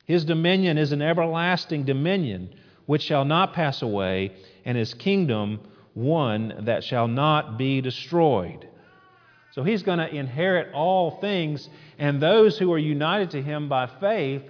His 0.07 0.25
dominion 0.25 0.79
is 0.79 0.93
an 0.93 1.03
everlasting 1.03 1.85
dominion 1.85 2.55
which 2.87 3.03
shall 3.03 3.25
not 3.25 3.53
pass 3.53 3.83
away, 3.83 4.33
and 4.65 4.77
his 4.77 4.95
kingdom 4.95 5.61
one 5.95 6.55
that 6.61 6.85
shall 6.85 7.09
not 7.09 7.59
be 7.59 7.81
destroyed. 7.81 8.69
So 9.53 9.65
he's 9.65 9.83
going 9.83 9.99
to 9.99 10.09
inherit 10.09 10.73
all 10.73 11.21
things, 11.21 11.69
and 11.99 12.21
those 12.21 12.57
who 12.57 12.73
are 12.73 12.79
united 12.79 13.31
to 13.31 13.43
him 13.43 13.69
by 13.69 13.87
faith, 13.87 14.43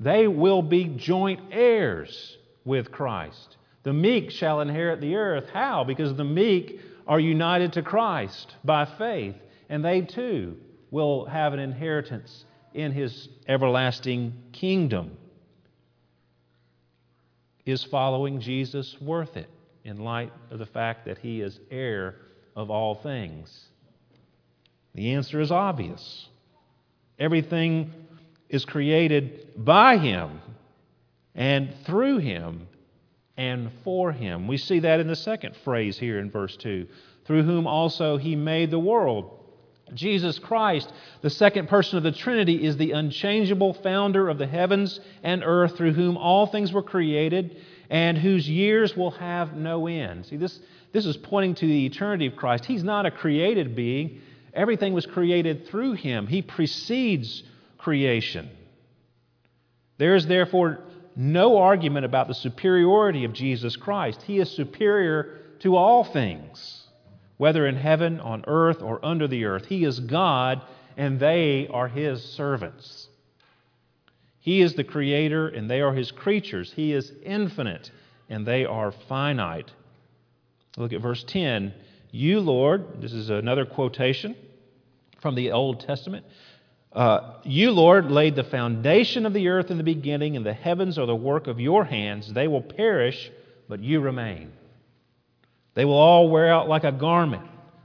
they 0.00 0.26
will 0.26 0.62
be 0.62 0.84
joint 0.84 1.40
heirs 1.50 2.38
with 2.64 2.90
Christ. 2.90 3.56
The 3.82 3.92
meek 3.92 4.30
shall 4.30 4.60
inherit 4.60 5.00
the 5.00 5.16
earth. 5.16 5.48
How? 5.52 5.84
Because 5.84 6.14
the 6.14 6.24
meek 6.24 6.80
are 7.06 7.20
united 7.20 7.74
to 7.74 7.82
Christ 7.82 8.56
by 8.64 8.84
faith, 8.84 9.36
and 9.68 9.84
they 9.84 10.00
too 10.00 10.56
will 10.90 11.26
have 11.26 11.52
an 11.52 11.60
inheritance 11.60 12.44
in 12.74 12.92
his 12.92 13.28
everlasting 13.46 14.32
kingdom. 14.52 15.16
Is 17.64 17.84
following 17.84 18.40
Jesus 18.40 18.96
worth 19.00 19.36
it 19.36 19.50
in 19.84 19.98
light 19.98 20.32
of 20.50 20.58
the 20.58 20.66
fact 20.66 21.04
that 21.06 21.18
he 21.18 21.40
is 21.40 21.58
heir 21.70 22.16
of 22.54 22.70
all 22.70 22.94
things? 22.94 23.68
The 24.96 25.12
answer 25.12 25.40
is 25.40 25.52
obvious. 25.52 26.26
Everything 27.18 27.92
is 28.48 28.64
created 28.64 29.52
by 29.56 29.98
him 29.98 30.40
and 31.34 31.72
through 31.84 32.18
him 32.18 32.66
and 33.36 33.70
for 33.84 34.10
him. 34.10 34.48
We 34.48 34.56
see 34.56 34.80
that 34.80 34.98
in 34.98 35.06
the 35.06 35.16
second 35.16 35.54
phrase 35.64 35.98
here 35.98 36.18
in 36.18 36.30
verse 36.30 36.56
2 36.56 36.88
through 37.26 37.42
whom 37.42 37.66
also 37.66 38.16
he 38.16 38.36
made 38.36 38.70
the 38.70 38.78
world. 38.78 39.30
Jesus 39.94 40.38
Christ, 40.38 40.92
the 41.22 41.30
second 41.30 41.68
person 41.68 41.96
of 41.96 42.02
the 42.02 42.12
Trinity, 42.12 42.64
is 42.64 42.76
the 42.76 42.92
unchangeable 42.92 43.74
founder 43.74 44.28
of 44.28 44.38
the 44.38 44.46
heavens 44.46 44.98
and 45.22 45.42
earth, 45.44 45.76
through 45.76 45.92
whom 45.92 46.16
all 46.16 46.46
things 46.46 46.72
were 46.72 46.82
created 46.82 47.56
and 47.88 48.18
whose 48.18 48.48
years 48.48 48.96
will 48.96 49.12
have 49.12 49.54
no 49.54 49.86
end. 49.86 50.26
See, 50.26 50.36
this, 50.36 50.58
this 50.92 51.06
is 51.06 51.16
pointing 51.16 51.54
to 51.56 51.66
the 51.66 51.86
eternity 51.86 52.26
of 52.26 52.36
Christ. 52.36 52.64
He's 52.64 52.82
not 52.82 53.06
a 53.06 53.10
created 53.12 53.76
being, 53.76 54.20
everything 54.56 54.94
was 54.94 55.06
created 55.06 55.68
through 55.68 55.92
him. 55.92 56.26
He 56.26 56.42
precedes 56.42 57.44
creation. 57.78 58.50
There 59.98 60.16
is 60.16 60.26
therefore 60.26 60.80
no 61.14 61.58
argument 61.58 62.04
about 62.04 62.28
the 62.28 62.34
superiority 62.34 63.24
of 63.24 63.32
Jesus 63.32 63.76
Christ. 63.76 64.22
He 64.22 64.38
is 64.38 64.50
superior 64.50 65.38
to 65.60 65.76
all 65.76 66.04
things, 66.04 66.82
whether 67.36 67.66
in 67.66 67.76
heaven, 67.76 68.20
on 68.20 68.44
earth, 68.46 68.82
or 68.82 69.02
under 69.04 69.28
the 69.28 69.44
earth. 69.44 69.66
He 69.66 69.84
is 69.84 70.00
God, 70.00 70.62
and 70.96 71.18
they 71.20 71.68
are 71.68 71.88
His 71.88 72.22
servants. 72.22 73.08
He 74.40 74.60
is 74.60 74.74
the 74.74 74.84
Creator, 74.84 75.48
and 75.48 75.70
they 75.70 75.80
are 75.80 75.94
His 75.94 76.10
creatures. 76.10 76.72
He 76.72 76.92
is 76.92 77.12
infinite, 77.24 77.90
and 78.28 78.46
they 78.46 78.66
are 78.66 78.92
finite. 79.08 79.72
Look 80.76 80.92
at 80.92 81.00
verse 81.00 81.24
10. 81.24 81.72
You, 82.10 82.40
Lord, 82.40 83.00
this 83.00 83.12
is 83.12 83.30
another 83.30 83.64
quotation 83.64 84.36
from 85.26 85.34
the 85.34 85.50
Old 85.50 85.80
Testament. 85.80 86.24
Uh, 86.92 87.40
you, 87.42 87.72
Lord, 87.72 88.12
laid 88.12 88.36
the 88.36 88.44
foundation 88.44 89.26
of 89.26 89.32
the 89.32 89.48
earth 89.48 89.72
in 89.72 89.76
the 89.76 89.82
beginning, 89.82 90.36
and 90.36 90.46
the 90.46 90.52
heavens 90.52 91.00
are 91.00 91.06
the 91.06 91.16
work 91.16 91.48
of 91.48 91.58
your 91.58 91.84
hands. 91.84 92.32
They 92.32 92.46
will 92.46 92.62
perish, 92.62 93.28
but 93.68 93.82
you 93.82 93.98
remain. 93.98 94.52
They 95.74 95.84
will 95.84 95.98
all 95.98 96.30
wear 96.30 96.48
out 96.48 96.68
like 96.68 96.84
a 96.84 96.92
garment. 96.92 97.42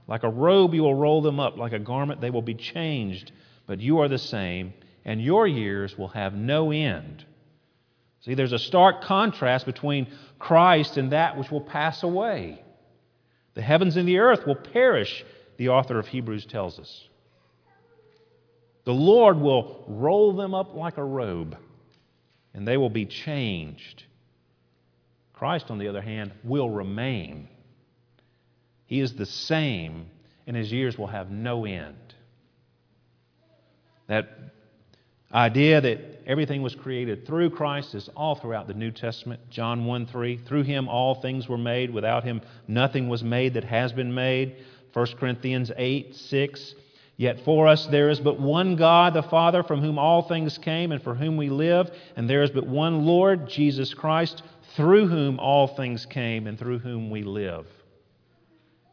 Like 0.07 0.21
a 0.21 0.29
robe, 0.29 0.75
you 0.75 0.83
will 0.83 0.93
roll 0.93 1.23
them 1.23 1.39
up. 1.39 1.57
Like 1.57 1.73
a 1.73 1.79
garment, 1.79 2.21
they 2.21 2.29
will 2.29 2.43
be 2.43 2.53
changed. 2.53 3.31
But 3.65 3.79
you 3.79 4.01
are 4.01 4.07
the 4.07 4.19
same, 4.19 4.71
and 5.03 5.19
your 5.19 5.47
years 5.47 5.97
will 5.97 6.09
have 6.09 6.35
no 6.35 6.71
end. 6.71 7.25
See, 8.19 8.35
there's 8.35 8.53
a 8.53 8.59
stark 8.59 9.01
contrast 9.01 9.65
between 9.65 10.11
Christ 10.37 10.97
and 10.97 11.11
that 11.11 11.39
which 11.39 11.49
will 11.49 11.61
pass 11.61 12.03
away. 12.03 12.63
The 13.55 13.63
heavens 13.63 13.97
and 13.97 14.07
the 14.07 14.19
earth 14.19 14.45
will 14.45 14.53
perish, 14.53 15.25
the 15.57 15.69
author 15.69 15.97
of 15.97 16.07
Hebrews 16.07 16.45
tells 16.45 16.77
us. 16.77 17.07
The 18.83 18.93
Lord 18.93 19.37
will 19.37 19.83
roll 19.87 20.33
them 20.33 20.53
up 20.53 20.73
like 20.73 20.97
a 20.97 21.03
robe, 21.03 21.57
and 22.53 22.67
they 22.67 22.77
will 22.77 22.89
be 22.89 23.05
changed. 23.05 24.03
Christ, 25.33 25.69
on 25.69 25.77
the 25.77 25.87
other 25.87 26.01
hand, 26.01 26.31
will 26.43 26.69
remain. 26.69 27.47
He 28.85 28.99
is 28.99 29.13
the 29.13 29.25
same, 29.25 30.07
and 30.47 30.55
his 30.55 30.71
years 30.71 30.97
will 30.97 31.07
have 31.07 31.31
no 31.31 31.65
end. 31.65 31.95
That 34.07 34.29
idea 35.33 35.79
that 35.79 36.23
everything 36.27 36.61
was 36.61 36.75
created 36.75 37.25
through 37.25 37.51
Christ 37.51 37.95
is 37.95 38.09
all 38.15 38.35
throughout 38.35 38.67
the 38.67 38.73
New 38.73 38.91
Testament. 38.91 39.49
John 39.49 39.85
1 39.85 40.07
3. 40.07 40.37
Through 40.37 40.63
him 40.63 40.89
all 40.89 41.15
things 41.15 41.47
were 41.47 41.57
made. 41.57 41.91
Without 41.91 42.23
him 42.23 42.41
nothing 42.67 43.07
was 43.07 43.23
made 43.23 43.53
that 43.53 43.63
has 43.63 43.93
been 43.93 44.13
made. 44.13 44.57
1 44.93 45.07
Corinthians 45.17 45.71
8 45.77 46.15
6. 46.15 46.75
Yet 47.21 47.41
for 47.41 47.67
us 47.67 47.85
there 47.85 48.09
is 48.09 48.19
but 48.19 48.39
one 48.39 48.75
God, 48.75 49.13
the 49.13 49.21
Father, 49.21 49.61
from 49.61 49.79
whom 49.79 49.99
all 49.99 50.23
things 50.23 50.57
came 50.57 50.91
and 50.91 51.03
for 51.03 51.13
whom 51.13 51.37
we 51.37 51.49
live, 51.49 51.91
and 52.15 52.27
there 52.27 52.41
is 52.41 52.49
but 52.49 52.65
one 52.65 53.05
Lord, 53.05 53.47
Jesus 53.47 53.93
Christ, 53.93 54.41
through 54.75 55.07
whom 55.07 55.39
all 55.39 55.67
things 55.67 56.07
came 56.07 56.47
and 56.47 56.57
through 56.57 56.79
whom 56.79 57.11
we 57.11 57.21
live. 57.21 57.67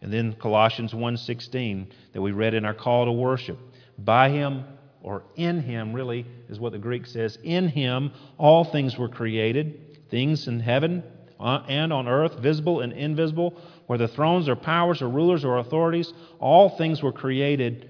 And 0.02 0.12
then 0.12 0.34
Colossians 0.34 0.92
1:16 0.92 1.86
that 2.12 2.20
we 2.20 2.32
read 2.32 2.52
in 2.52 2.66
our 2.66 2.74
call 2.74 3.06
to 3.06 3.12
worship. 3.12 3.58
By 3.96 4.28
him 4.28 4.64
or 5.02 5.22
in 5.36 5.62
him 5.62 5.94
really 5.94 6.26
is 6.50 6.60
what 6.60 6.72
the 6.72 6.78
Greek 6.78 7.06
says. 7.06 7.38
In 7.42 7.66
him 7.66 8.12
all 8.36 8.62
things 8.62 8.98
were 8.98 9.08
created, 9.08 10.06
things 10.10 10.48
in 10.48 10.60
heaven 10.60 11.02
uh, 11.40 11.62
and 11.66 11.94
on 11.94 12.06
earth, 12.06 12.40
visible 12.40 12.80
and 12.80 12.92
invisible, 12.92 13.58
whether 13.86 14.06
thrones 14.06 14.50
or 14.50 14.54
powers 14.54 15.00
or 15.00 15.08
rulers 15.08 15.46
or 15.46 15.56
authorities, 15.56 16.12
all 16.40 16.68
things 16.68 17.02
were 17.02 17.12
created 17.12 17.88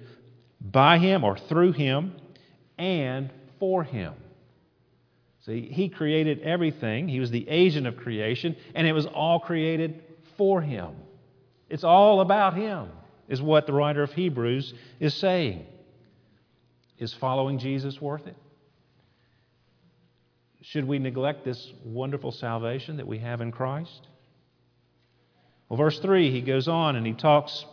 by 0.61 0.99
him 0.99 1.25
or 1.25 1.37
through 1.37 1.73
him 1.73 2.15
and 2.77 3.31
for 3.59 3.85
him. 3.85 4.15
See, 5.47 5.69
he 5.73 5.89
created 5.89 6.41
everything. 6.41 7.09
He 7.09 7.21
was 7.21 7.31
the 7.31 7.49
agent 7.49 7.87
of 7.87 7.97
creation, 7.97 8.57
and 8.75 8.87
it 8.87 8.93
was 8.93 9.07
all 9.07 9.41
created 9.41 10.03
for 10.37 10.61
him. 10.61 10.91
It's 11.71 11.85
all 11.85 12.21
about 12.21 12.55
him, 12.55 12.89
is 13.29 13.41
what 13.41 13.67
the 13.67 13.73
writer 13.73 14.03
of 14.03 14.13
Hebrews 14.13 14.75
is 15.01 15.15
saying. 15.15 15.67
Is 16.99 17.15
following 17.15 17.59
Jesus 17.59 18.01
worth 18.01 18.27
it? 18.27 18.37
Should 20.63 20.87
we 20.87 20.99
neglect 20.99 21.45
this 21.45 21.73
wonderful 21.85 22.33
salvation 22.33 22.99
that 22.99 23.07
we 23.07 23.19
have 23.19 23.41
in 23.41 23.53
Christ? 23.53 24.07
Well, 25.69 25.77
verse 25.79 25.99
3, 26.01 26.31
he 26.31 26.41
goes 26.41 26.69
on 26.69 26.97
and 26.97 27.07
he 27.07 27.13
talks 27.13 27.65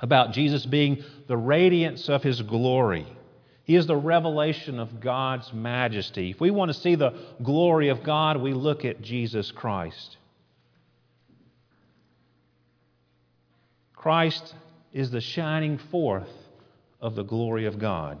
about 0.00 0.32
Jesus 0.32 0.64
being 0.64 1.02
the 1.26 1.36
radiance 1.36 2.08
of 2.08 2.22
his 2.22 2.40
glory. 2.42 3.06
He 3.64 3.76
is 3.76 3.86
the 3.86 3.96
revelation 3.96 4.78
of 4.78 5.00
God's 5.00 5.52
majesty. 5.52 6.30
If 6.30 6.40
we 6.40 6.50
want 6.50 6.70
to 6.70 6.80
see 6.80 6.94
the 6.94 7.14
glory 7.42 7.90
of 7.90 8.02
God, 8.02 8.40
we 8.40 8.54
look 8.54 8.84
at 8.84 9.02
Jesus 9.02 9.50
Christ. 9.50 10.16
Christ 13.94 14.54
is 14.92 15.10
the 15.10 15.20
shining 15.20 15.76
forth 15.76 16.30
of 17.00 17.14
the 17.14 17.24
glory 17.24 17.66
of 17.66 17.78
God. 17.78 18.18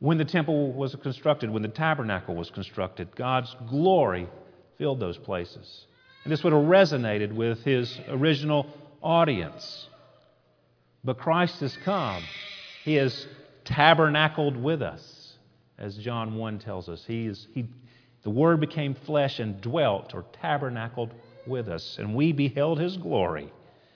When 0.00 0.18
the 0.18 0.24
temple 0.24 0.72
was 0.72 0.94
constructed, 0.96 1.50
when 1.50 1.62
the 1.62 1.68
tabernacle 1.68 2.34
was 2.34 2.50
constructed, 2.50 3.14
God's 3.14 3.54
glory 3.68 4.28
filled 4.76 4.98
those 5.00 5.18
places. 5.18 5.86
And 6.24 6.32
this 6.32 6.42
would 6.42 6.52
have 6.52 6.62
resonated 6.62 7.32
with 7.32 7.62
his 7.64 7.98
original 8.08 8.66
audience. 9.02 9.88
But 11.04 11.18
Christ 11.18 11.60
has 11.60 11.76
come. 11.84 12.22
He 12.84 12.94
has 12.94 13.26
tabernacled 13.64 14.56
with 14.56 14.82
us, 14.82 15.34
as 15.78 15.96
John 15.96 16.36
1 16.36 16.58
tells 16.58 16.88
us. 16.88 17.04
He 17.06 17.26
is, 17.26 17.46
he, 17.54 17.66
the 18.22 18.30
Word 18.30 18.60
became 18.60 18.94
flesh 18.94 19.38
and 19.38 19.60
dwelt 19.60 20.14
or 20.14 20.24
tabernacled 20.40 21.14
with 21.46 21.68
us, 21.68 21.96
and 21.98 22.14
we 22.14 22.32
beheld 22.32 22.78
His 22.78 22.96
glory. 22.96 23.52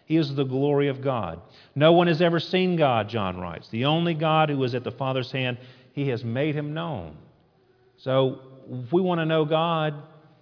He 0.07 0.16
is 0.16 0.35
the 0.35 0.44
glory 0.44 0.88
of 0.88 1.00
God. 1.00 1.40
No 1.74 1.92
one 1.92 2.09
has 2.09 2.20
ever 2.20 2.38
seen 2.38 2.76
God, 2.76 3.09
John 3.09 3.38
writes. 3.38 3.68
The 3.68 3.87
only 3.87 4.14
God 4.14 4.50
who 4.50 4.62
is 4.64 4.74
at 4.74 4.85
the 4.85 4.90
Father's 4.90 5.33
hand 5.33 5.59
he 5.92 6.09
has 6.09 6.24
made 6.24 6.55
him 6.55 6.74
known. 6.74 7.16
So, 7.98 8.40
if 8.68 8.92
we 8.92 9.00
want 9.00 9.20
to 9.20 9.24
know 9.24 9.44
God, 9.44 9.94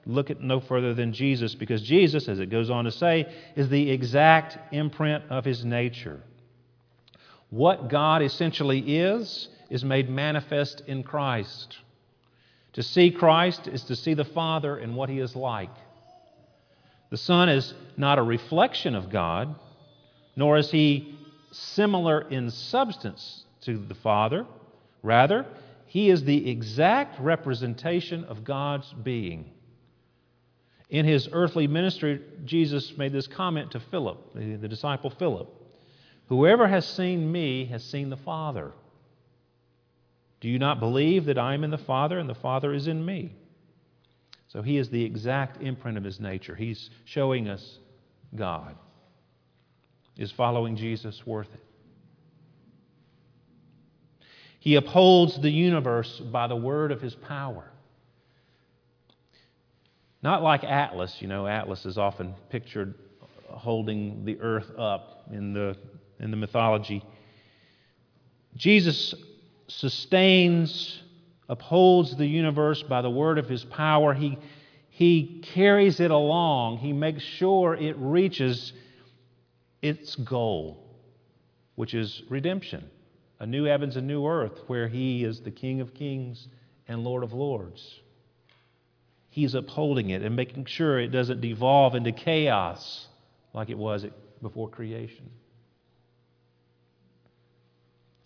look 0.06 0.30
at 0.30 0.40
no 0.40 0.60
further 0.60 0.94
than 0.94 1.12
Jesus, 1.12 1.54
because 1.54 1.82
Jesus, 1.82 2.26
as 2.28 2.40
it 2.40 2.46
goes 2.46 2.70
on 2.70 2.86
to 2.86 2.90
say, 2.90 3.32
is 3.54 3.68
the 3.68 3.90
exact 3.90 4.74
imprint 4.74 5.24
of 5.30 5.44
his 5.44 5.64
nature. 5.64 6.20
What 7.52 7.90
God 7.90 8.22
essentially 8.22 8.96
is, 8.96 9.48
is 9.68 9.84
made 9.84 10.08
manifest 10.08 10.84
in 10.86 11.02
Christ. 11.02 11.76
To 12.72 12.82
see 12.82 13.10
Christ 13.10 13.66
is 13.66 13.84
to 13.84 13.94
see 13.94 14.14
the 14.14 14.24
Father 14.24 14.78
and 14.78 14.96
what 14.96 15.10
he 15.10 15.18
is 15.18 15.36
like. 15.36 15.68
The 17.10 17.18
Son 17.18 17.50
is 17.50 17.74
not 17.98 18.18
a 18.18 18.22
reflection 18.22 18.94
of 18.94 19.10
God, 19.10 19.54
nor 20.34 20.56
is 20.56 20.70
he 20.70 21.14
similar 21.50 22.22
in 22.22 22.50
substance 22.50 23.44
to 23.66 23.76
the 23.76 23.96
Father. 23.96 24.46
Rather, 25.02 25.44
he 25.84 26.08
is 26.08 26.24
the 26.24 26.48
exact 26.48 27.20
representation 27.20 28.24
of 28.24 28.44
God's 28.44 28.90
being. 28.94 29.50
In 30.88 31.04
his 31.04 31.28
earthly 31.30 31.66
ministry, 31.66 32.22
Jesus 32.46 32.96
made 32.96 33.12
this 33.12 33.26
comment 33.26 33.72
to 33.72 33.80
Philip, 33.80 34.32
the 34.32 34.68
disciple 34.68 35.10
Philip 35.10 35.58
Whoever 36.32 36.66
has 36.66 36.88
seen 36.88 37.30
me 37.30 37.66
has 37.66 37.84
seen 37.84 38.08
the 38.08 38.16
Father. 38.16 38.72
Do 40.40 40.48
you 40.48 40.58
not 40.58 40.80
believe 40.80 41.26
that 41.26 41.36
I 41.36 41.52
am 41.52 41.62
in 41.62 41.70
the 41.70 41.76
Father 41.76 42.18
and 42.18 42.26
the 42.26 42.34
Father 42.34 42.72
is 42.72 42.86
in 42.86 43.04
me? 43.04 43.34
So 44.48 44.62
he 44.62 44.78
is 44.78 44.88
the 44.88 45.04
exact 45.04 45.62
imprint 45.62 45.98
of 45.98 46.04
his 46.04 46.20
nature. 46.20 46.54
He's 46.54 46.88
showing 47.04 47.50
us 47.50 47.76
God. 48.34 48.76
Is 50.16 50.32
following 50.32 50.74
Jesus 50.74 51.26
worth 51.26 51.52
it? 51.52 51.62
He 54.58 54.76
upholds 54.76 55.38
the 55.38 55.50
universe 55.50 56.18
by 56.18 56.46
the 56.46 56.56
word 56.56 56.92
of 56.92 57.02
his 57.02 57.14
power. 57.14 57.70
Not 60.22 60.42
like 60.42 60.64
Atlas, 60.64 61.14
you 61.20 61.28
know, 61.28 61.46
Atlas 61.46 61.84
is 61.84 61.98
often 61.98 62.34
pictured 62.48 62.94
holding 63.50 64.24
the 64.24 64.40
earth 64.40 64.70
up 64.78 65.24
in 65.30 65.52
the, 65.52 65.76
in 66.22 66.30
the 66.30 66.36
mythology. 66.36 67.04
Jesus 68.56 69.14
sustains, 69.66 71.02
upholds 71.48 72.16
the 72.16 72.26
universe 72.26 72.82
by 72.82 73.02
the 73.02 73.10
word 73.10 73.38
of 73.38 73.48
his 73.48 73.64
power. 73.64 74.14
He, 74.14 74.38
he 74.88 75.40
carries 75.42 76.00
it 76.00 76.10
along, 76.10 76.78
he 76.78 76.92
makes 76.92 77.22
sure 77.22 77.74
it 77.74 77.96
reaches 77.98 78.72
its 79.82 80.14
goal, 80.16 80.96
which 81.74 81.92
is 81.92 82.22
redemption 82.28 82.88
a 83.42 83.46
new 83.46 83.64
heavens 83.64 83.96
and 83.96 84.06
new 84.06 84.24
earth 84.24 84.60
where 84.68 84.86
He 84.86 85.24
is 85.24 85.40
the 85.40 85.50
King 85.50 85.80
of 85.80 85.92
kings 85.94 86.46
and 86.86 87.02
Lord 87.02 87.24
of 87.24 87.32
lords. 87.32 88.00
He's 89.30 89.54
upholding 89.54 90.10
it 90.10 90.22
and 90.22 90.36
making 90.36 90.66
sure 90.66 91.00
it 91.00 91.08
doesn't 91.08 91.40
devolve 91.40 91.96
into 91.96 92.12
chaos 92.12 93.08
like 93.52 93.68
it 93.68 93.76
was 93.76 94.06
before 94.40 94.68
creation. 94.68 95.28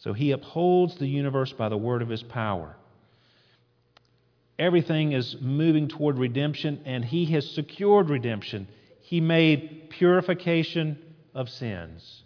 So 0.07 0.13
He 0.13 0.31
upholds 0.31 0.95
the 0.95 1.09
universe 1.09 1.53
by 1.53 1.69
the 1.69 1.77
word 1.77 2.01
of 2.01 2.09
His 2.09 2.23
power. 2.23 2.77
Everything 4.57 5.11
is 5.11 5.37
moving 5.41 5.89
toward 5.89 6.17
redemption, 6.17 6.81
and 6.85 7.05
He 7.05 7.25
has 7.33 7.51
secured 7.51 8.09
redemption. 8.09 8.69
He 9.01 9.21
made 9.21 9.91
purification 9.91 10.97
of 11.35 11.49
sins. 11.49 12.23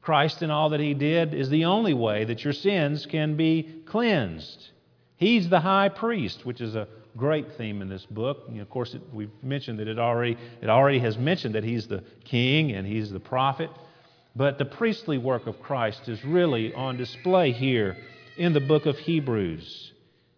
Christ 0.00 0.42
and 0.42 0.52
all 0.52 0.68
that 0.68 0.78
He 0.78 0.94
did 0.94 1.34
is 1.34 1.50
the 1.50 1.64
only 1.64 1.92
way 1.92 2.22
that 2.22 2.44
your 2.44 2.52
sins 2.52 3.04
can 3.04 3.36
be 3.36 3.82
cleansed. 3.84 4.70
He's 5.16 5.48
the 5.48 5.58
high 5.58 5.88
priest, 5.88 6.46
which 6.46 6.60
is 6.60 6.76
a 6.76 6.86
great 7.16 7.54
theme 7.54 7.82
in 7.82 7.88
this 7.88 8.06
book. 8.06 8.48
Know, 8.48 8.62
of 8.62 8.70
course, 8.70 8.94
it, 8.94 9.02
we've 9.12 9.42
mentioned 9.42 9.80
that 9.80 9.88
it 9.88 9.98
already, 9.98 10.38
it 10.60 10.68
already 10.68 11.00
has 11.00 11.18
mentioned 11.18 11.56
that 11.56 11.64
He's 11.64 11.88
the 11.88 12.04
king 12.22 12.70
and 12.70 12.86
He's 12.86 13.10
the 13.10 13.18
prophet. 13.18 13.70
But 14.34 14.58
the 14.58 14.64
priestly 14.64 15.18
work 15.18 15.46
of 15.46 15.60
Christ 15.60 16.08
is 16.08 16.24
really 16.24 16.72
on 16.72 16.96
display 16.96 17.52
here 17.52 17.96
in 18.36 18.52
the 18.52 18.60
book 18.60 18.86
of 18.86 18.98
Hebrews. 18.98 19.92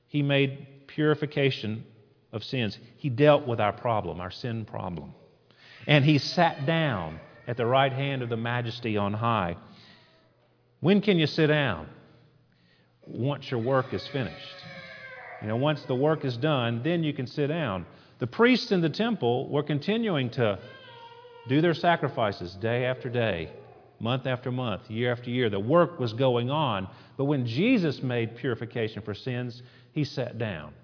He 0.09 0.23
made 0.23 0.87
purification 0.89 1.85
of 2.33 2.43
sins. 2.43 2.79
He 2.97 3.09
dealt 3.09 3.47
with 3.47 3.61
our 3.61 3.73
problem, 3.73 4.21
our 4.21 4.31
sin 4.31 4.65
problem. 4.65 5.15
And 5.87 6.05
He 6.05 6.19
sat 6.19 6.67
down 6.67 7.21
at 7.47 7.57
the 7.57 7.67
right 7.67 7.93
hand 7.93 8.23
of 8.23 8.29
the 8.29 8.37
majesty 8.37 8.97
on 8.97 9.13
high. 9.13 9.57
When 10.81 11.01
can 11.01 11.19
you 11.19 11.27
sit 11.27 11.47
down? 11.47 11.89
Once 13.07 13.51
your 13.51 13.61
work 13.61 13.93
is 13.95 14.07
finished. 14.09 14.57
You 15.41 15.49
know, 15.49 15.57
once 15.57 15.83
the 15.83 15.95
work 15.95 16.25
is 16.25 16.37
done, 16.37 16.83
then 16.83 17.05
you 17.05 17.13
can 17.13 17.27
sit 17.27 17.49
down. 17.49 17.87
The 18.19 18.27
priests 18.27 18.73
in 18.73 18.81
the 18.81 18.89
temple 18.89 19.49
were 19.49 19.63
continuing 19.63 20.31
to 20.31 20.59
do 21.49 21.61
their 21.61 21.75
sacrifices 21.75 22.55
day 22.55 22.87
after 22.87 23.11
day, 23.11 23.51
month 24.05 24.27
after 24.27 24.53
month, 24.53 24.88
year 24.90 25.11
after 25.11 25.31
year. 25.31 25.49
The 25.51 25.59
work 25.59 25.99
was 25.99 26.12
going 26.12 26.51
on. 26.51 26.87
But 27.17 27.25
when 27.25 27.47
Jesus 27.47 28.03
made 28.03 28.37
purification 28.37 29.03
for 29.03 29.14
sins, 29.14 29.62
he 29.93 30.05
sat 30.05 30.38
down 30.38 30.75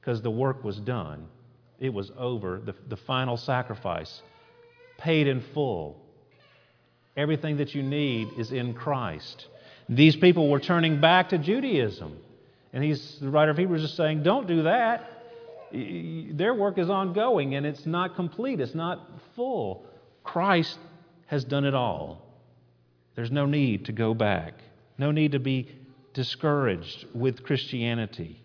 because 0.00 0.22
the 0.22 0.30
work 0.30 0.64
was 0.64 0.78
done. 0.78 1.28
It 1.78 1.90
was 1.90 2.10
over. 2.16 2.60
The, 2.64 2.74
the 2.88 2.96
final 2.96 3.36
sacrifice, 3.36 4.22
paid 4.96 5.26
in 5.28 5.42
full. 5.52 6.00
Everything 7.16 7.58
that 7.58 7.74
you 7.74 7.82
need 7.82 8.28
is 8.38 8.50
in 8.50 8.72
Christ. 8.74 9.46
These 9.88 10.16
people 10.16 10.48
were 10.48 10.60
turning 10.60 11.00
back 11.00 11.28
to 11.28 11.38
Judaism. 11.38 12.16
And 12.72 12.82
he's, 12.82 13.18
the 13.20 13.28
writer 13.28 13.50
of 13.50 13.58
Hebrews 13.58 13.84
is 13.84 13.92
saying, 13.92 14.22
don't 14.22 14.48
do 14.48 14.62
that. 14.62 15.10
Their 15.70 16.54
work 16.54 16.78
is 16.78 16.88
ongoing 16.88 17.54
and 17.56 17.66
it's 17.66 17.84
not 17.84 18.16
complete, 18.16 18.60
it's 18.60 18.74
not 18.74 19.06
full. 19.36 19.84
Christ 20.22 20.78
has 21.26 21.44
done 21.44 21.64
it 21.64 21.74
all. 21.74 22.23
There's 23.14 23.30
no 23.30 23.46
need 23.46 23.86
to 23.86 23.92
go 23.92 24.14
back, 24.14 24.54
no 24.98 25.10
need 25.10 25.32
to 25.32 25.38
be 25.38 25.68
discouraged 26.12 27.06
with 27.14 27.42
Christianity. 27.42 28.40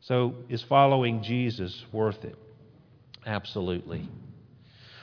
So, 0.00 0.34
is 0.48 0.62
following 0.62 1.22
Jesus 1.22 1.84
worth 1.92 2.24
it? 2.24 2.36
Absolutely. 3.24 4.08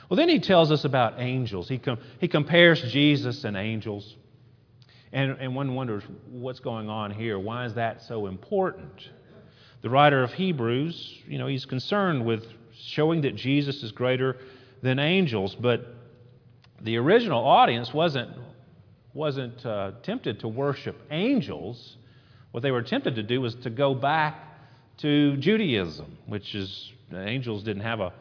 Well, 0.08 0.16
then 0.16 0.28
he 0.28 0.40
tells 0.40 0.70
us 0.70 0.84
about 0.84 1.14
angels. 1.18 1.68
He, 1.68 1.78
com- 1.78 2.00
he 2.18 2.28
compares 2.28 2.82
Jesus 2.92 3.44
and 3.44 3.56
angels. 3.56 4.16
And, 5.12 5.36
and 5.40 5.54
one 5.54 5.74
wonders 5.74 6.02
what's 6.28 6.60
going 6.60 6.88
on 6.88 7.12
here. 7.12 7.38
Why 7.38 7.64
is 7.64 7.74
that 7.74 8.02
so 8.02 8.26
important? 8.26 9.08
The 9.82 9.88
writer 9.88 10.22
of 10.22 10.32
Hebrews, 10.32 11.22
you 11.26 11.38
know, 11.38 11.46
he's 11.46 11.64
concerned 11.64 12.26
with 12.26 12.44
showing 12.88 13.22
that 13.22 13.36
Jesus 13.36 13.82
is 13.82 13.92
greater 13.92 14.36
than 14.82 14.98
angels, 14.98 15.54
but 15.54 15.94
the 16.82 16.96
original 16.96 17.44
audience 17.44 17.92
wasn't, 17.92 18.30
wasn't 19.14 19.64
uh, 19.66 19.92
tempted 20.02 20.40
to 20.40 20.48
worship 20.48 20.96
angels. 21.10 21.96
What 22.52 22.62
they 22.62 22.70
were 22.70 22.82
tempted 22.82 23.14
to 23.16 23.22
do 23.22 23.40
was 23.40 23.54
to 23.56 23.70
go 23.70 23.94
back 23.94 24.46
to 24.98 25.36
Judaism, 25.36 26.18
which 26.26 26.54
is, 26.54 26.92
angels 27.12 27.62
didn't 27.62 27.82
have 27.82 28.00
a 28.00 28.12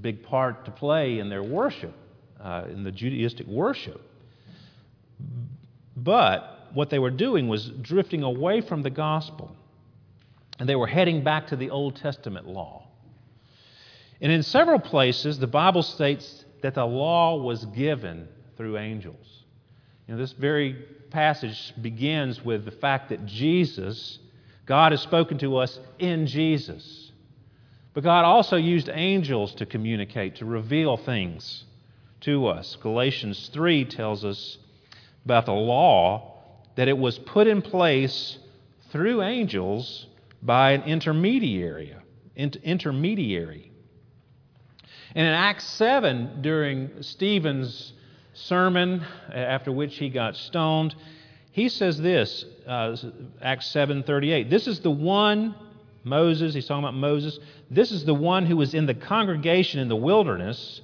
big 0.00 0.22
part 0.22 0.64
to 0.64 0.70
play 0.70 1.18
in 1.18 1.28
their 1.28 1.42
worship, 1.42 1.94
uh, 2.40 2.64
in 2.68 2.84
the 2.84 2.90
Judaistic 2.90 3.46
worship. 3.46 4.00
But 5.96 6.68
what 6.74 6.90
they 6.90 6.98
were 6.98 7.10
doing 7.10 7.48
was 7.48 7.68
drifting 7.68 8.22
away 8.22 8.60
from 8.60 8.82
the 8.82 8.90
gospel, 8.90 9.54
and 10.58 10.68
they 10.68 10.76
were 10.76 10.86
heading 10.86 11.22
back 11.22 11.48
to 11.48 11.56
the 11.56 11.70
Old 11.70 11.96
Testament 11.96 12.46
law. 12.46 12.86
And 14.20 14.32
in 14.32 14.42
several 14.42 14.78
places, 14.78 15.38
the 15.38 15.46
Bible 15.46 15.82
states 15.82 16.43
that 16.64 16.72
the 16.72 16.86
law 16.86 17.36
was 17.36 17.62
given 17.66 18.26
through 18.56 18.78
angels. 18.78 19.44
You 20.08 20.14
know, 20.14 20.18
this 20.18 20.32
very 20.32 20.72
passage 21.10 21.74
begins 21.78 22.42
with 22.42 22.64
the 22.64 22.70
fact 22.70 23.10
that 23.10 23.26
Jesus, 23.26 24.18
God 24.64 24.92
has 24.92 25.02
spoken 25.02 25.36
to 25.40 25.58
us 25.58 25.78
in 25.98 26.26
Jesus. 26.26 27.12
But 27.92 28.02
God 28.02 28.24
also 28.24 28.56
used 28.56 28.88
angels 28.90 29.54
to 29.56 29.66
communicate, 29.66 30.36
to 30.36 30.46
reveal 30.46 30.96
things 30.96 31.64
to 32.22 32.46
us. 32.46 32.78
Galatians 32.80 33.50
3 33.52 33.84
tells 33.84 34.24
us 34.24 34.56
about 35.26 35.44
the 35.44 35.52
law 35.52 36.32
that 36.76 36.88
it 36.88 36.96
was 36.96 37.18
put 37.18 37.46
in 37.46 37.60
place 37.60 38.38
through 38.90 39.20
angels 39.20 40.06
by 40.40 40.72
an 40.72 40.84
intermediary. 40.84 41.94
intermediary. 42.34 43.70
And 45.14 45.26
in 45.26 45.32
Acts 45.32 45.64
7, 45.64 46.42
during 46.42 47.02
Stephen's 47.02 47.92
sermon, 48.32 49.04
after 49.32 49.70
which 49.70 49.96
he 49.96 50.08
got 50.08 50.36
stoned, 50.36 50.94
he 51.52 51.68
says 51.68 51.98
this, 51.98 52.44
uh, 52.66 52.96
Acts 53.40 53.68
7:38. 53.68 54.50
This 54.50 54.66
is 54.66 54.80
the 54.80 54.90
one 54.90 55.54
Moses, 56.04 56.54
he's 56.54 56.66
talking 56.66 56.84
about 56.84 56.94
Moses. 56.94 57.38
This 57.70 57.90
is 57.90 58.04
the 58.04 58.14
one 58.14 58.44
who 58.44 58.56
was 58.56 58.74
in 58.74 58.86
the 58.86 58.94
congregation 58.94 59.80
in 59.80 59.88
the 59.88 59.96
wilderness 59.96 60.82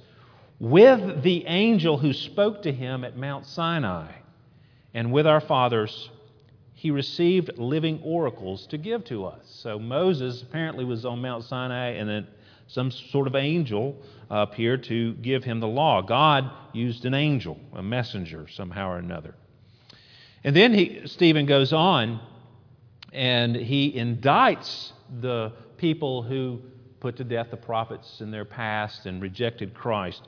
with 0.59 1.21
the 1.21 1.45
angel 1.45 1.97
who 1.97 2.11
spoke 2.13 2.63
to 2.63 2.71
him 2.71 3.03
at 3.03 3.17
Mount 3.17 3.45
Sinai. 3.45 4.11
And 4.93 5.11
with 5.11 5.27
our 5.27 5.39
fathers, 5.39 6.09
he 6.73 6.91
received 6.91 7.57
living 7.57 8.01
oracles 8.03 8.65
to 8.67 8.77
give 8.77 9.05
to 9.05 9.25
us. 9.25 9.41
So 9.45 9.77
Moses 9.77 10.41
apparently 10.41 10.85
was 10.85 11.05
on 11.05 11.21
Mount 11.21 11.43
Sinai, 11.43 11.91
and 11.91 12.09
then 12.09 12.27
some 12.71 12.89
sort 12.89 13.27
of 13.27 13.35
angel 13.35 13.97
appeared 14.29 14.83
to 14.85 15.13
give 15.15 15.43
him 15.43 15.59
the 15.59 15.67
law. 15.67 16.01
God 16.01 16.49
used 16.71 17.03
an 17.03 17.13
angel, 17.13 17.59
a 17.73 17.83
messenger, 17.83 18.47
somehow 18.47 18.91
or 18.91 18.97
another. 18.97 19.35
And 20.45 20.55
then 20.55 20.73
he, 20.73 21.01
Stephen 21.05 21.45
goes 21.45 21.73
on 21.73 22.21
and 23.11 23.55
he 23.55 23.91
indicts 23.91 24.93
the 25.19 25.51
people 25.75 26.23
who 26.23 26.61
put 27.01 27.17
to 27.17 27.25
death 27.25 27.47
the 27.51 27.57
prophets 27.57 28.21
in 28.21 28.31
their 28.31 28.45
past 28.45 29.05
and 29.05 29.21
rejected 29.21 29.73
Christ. 29.73 30.25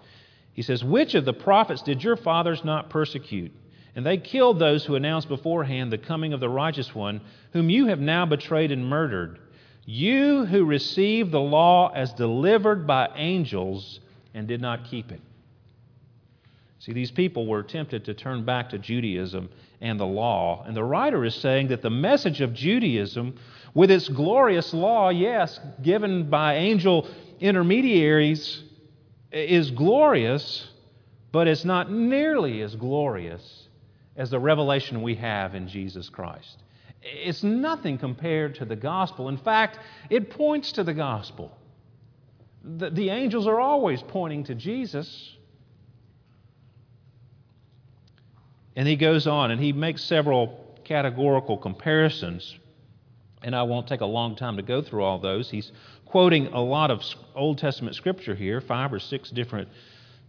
He 0.52 0.64
says, 0.64 0.84
Which 0.84 1.16
of 1.16 1.24
the 1.24 1.34
prophets 1.34 1.82
did 1.82 2.04
your 2.04 2.18
fathers 2.18 2.66
not 2.66 2.90
persecute? 2.90 3.54
And 3.96 4.06
they 4.06 4.18
killed 4.18 4.60
those 4.60 4.84
who 4.84 4.96
announced 4.96 5.30
beforehand 5.30 5.94
the 5.94 5.98
coming 5.98 6.34
of 6.34 6.42
the 6.42 6.50
righteous 6.50 6.94
one, 6.94 7.22
whom 7.54 7.70
you 7.70 7.88
have 7.88 8.00
now 8.00 8.26
betrayed 8.26 8.72
and 8.72 8.86
murdered. 8.86 9.40
You 9.86 10.46
who 10.46 10.66
received 10.66 11.32
the 11.32 11.42
law 11.42 11.92
as 11.94 12.14
delivered 12.14 12.88
by 12.88 13.10
angels 13.16 14.00
and 14.34 14.48
did 14.48 14.62
not 14.62 14.86
keep 14.86 15.12
it. 15.12 15.22
See, 16.80 16.94
these 16.94 17.12
people 17.12 17.48
were 17.48 17.64
tempted 17.64 18.06
to 18.06 18.14
turn 18.14 18.44
back 18.44 18.70
to 18.70 18.78
Judaism 18.78 19.50
and 19.80 20.00
the 20.00 20.06
law. 20.06 20.64
And 20.66 20.76
the 20.76 20.84
writer 20.84 21.24
is 21.24 21.36
saying 21.36 21.70
that 21.70 21.82
the 21.82 21.90
message 21.90 22.42
of 22.42 22.54
Judaism, 22.54 23.38
with 23.74 23.90
its 23.90 24.10
glorious 24.10 24.74
law, 24.74 25.10
yes, 25.10 25.60
given 25.82 26.30
by 26.30 26.56
angel 26.56 27.08
intermediaries, 27.40 28.64
is 29.32 29.72
glorious, 29.72 30.68
but 31.32 31.48
it's 31.48 31.66
not 31.66 31.92
nearly 31.92 32.62
as 32.62 32.76
glorious 32.76 33.68
as 34.16 34.30
the 34.30 34.40
revelation 34.40 35.02
we 35.02 35.16
have 35.16 35.56
in 35.56 35.68
Jesus 35.68 36.10
Christ. 36.10 36.64
It's 37.04 37.44
nothing 37.44 37.98
compared 37.98 38.56
to 38.56 38.66
the 38.66 38.76
gospel. 38.76 39.30
In 39.30 39.38
fact, 39.38 39.80
it 40.10 40.30
points 40.30 40.72
to 40.74 40.84
the 40.84 40.94
gospel. 40.94 41.56
The, 42.64 42.90
the 42.90 43.10
angels 43.10 43.46
are 43.46 43.60
always 43.60 44.02
pointing 44.02 44.46
to 44.46 44.56
Jesus. 44.56 45.36
And 48.76 48.88
he 48.88 48.96
goes 48.96 49.28
on 49.28 49.52
and 49.52 49.60
he 49.60 49.74
makes 49.74 50.02
several 50.04 50.80
categorical 50.86 51.58
comparisons. 51.58 52.58
And 53.42 53.54
I 53.54 53.64
won't 53.64 53.88
take 53.88 54.02
a 54.02 54.06
long 54.06 54.38
time 54.38 54.56
to 54.56 54.64
go 54.64 54.82
through 54.82 55.04
all 55.04 55.20
those. 55.20 55.50
He's 55.50 55.74
quoting 56.06 56.48
a 56.48 56.62
lot 56.62 56.90
of 56.90 57.04
Old 57.36 57.58
Testament 57.58 57.96
scripture 57.96 58.36
here, 58.36 58.62
five 58.62 58.94
or 58.94 59.00
six 59.00 59.30
different 59.30 59.68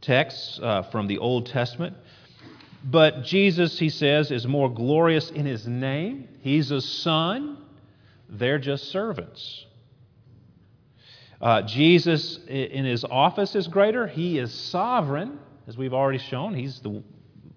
texts 0.01 0.59
uh, 0.61 0.83
from 0.83 1.07
the 1.07 1.19
Old 1.19 1.47
Testament. 1.47 1.97
But 2.87 3.25
Jesus, 3.25 3.79
he 3.79 3.89
says, 3.89 4.31
is 4.31 4.47
more 4.47 4.69
glorious 4.69 5.31
in 5.31 5.47
his 5.47 5.67
name. 5.67 6.29
He's 6.43 6.71
a 6.71 6.83
son, 6.83 7.57
they're 8.29 8.59
just 8.59 8.91
servants. 8.91 9.65
Uh, 11.41 11.63
Jesus, 11.63 12.39
in 12.47 12.85
his 12.85 13.05
office, 13.05 13.55
is 13.55 13.69
greater. 13.69 14.07
He 14.07 14.39
is 14.39 14.53
sovereign, 14.53 15.39
as 15.67 15.79
we've 15.79 15.95
already 15.95 16.19
shown. 16.19 16.55
He's 16.55 16.81
the, 16.81 17.03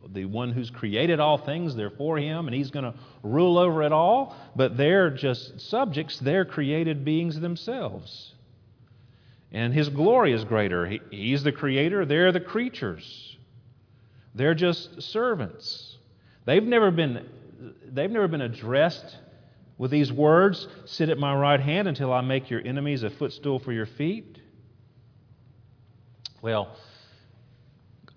the 0.08 0.26
one 0.26 0.52
who's 0.52 0.70
created 0.70 1.20
all 1.20 1.38
things. 1.38 1.76
They're 1.76 1.90
for 1.92 2.18
him, 2.18 2.48
and 2.48 2.56
he's 2.56 2.72
going 2.72 2.86
to 2.86 2.94
rule 3.22 3.58
over 3.58 3.84
it 3.84 3.92
all. 3.92 4.36
But 4.56 4.78
they're 4.78 5.10
just 5.10 5.60
subjects, 5.60 6.20
they're 6.20 6.46
created 6.46 7.04
beings 7.04 7.40
themselves. 7.40 8.34
And 9.52 9.74
his 9.74 9.90
glory 9.90 10.34
is 10.34 10.44
greater. 10.46 10.86
He, 10.86 11.02
he's 11.12 11.44
the 11.44 11.52
creator, 11.52 12.06
they're 12.06 12.32
the 12.32 12.40
creatures. 12.40 13.37
They're 14.38 14.56
just 14.56 15.02
servants. 15.02 15.98
They've 16.46 16.64
never 16.64 16.92
been, 16.92 17.26
they've 17.92 18.12
never 18.12 18.28
been 18.28 18.42
addressed 18.42 19.18
with 19.78 19.92
these 19.92 20.12
words 20.12 20.68
Sit 20.86 21.10
at 21.10 21.18
my 21.18 21.36
right 21.36 21.60
hand 21.60 21.88
until 21.88 22.14
I 22.14 22.22
make 22.22 22.50
your 22.50 22.62
enemies 22.66 23.04
a 23.04 23.10
footstool 23.10 23.60
for 23.60 23.72
your 23.74 23.86
feet. 23.86 24.40
Well, 26.42 26.76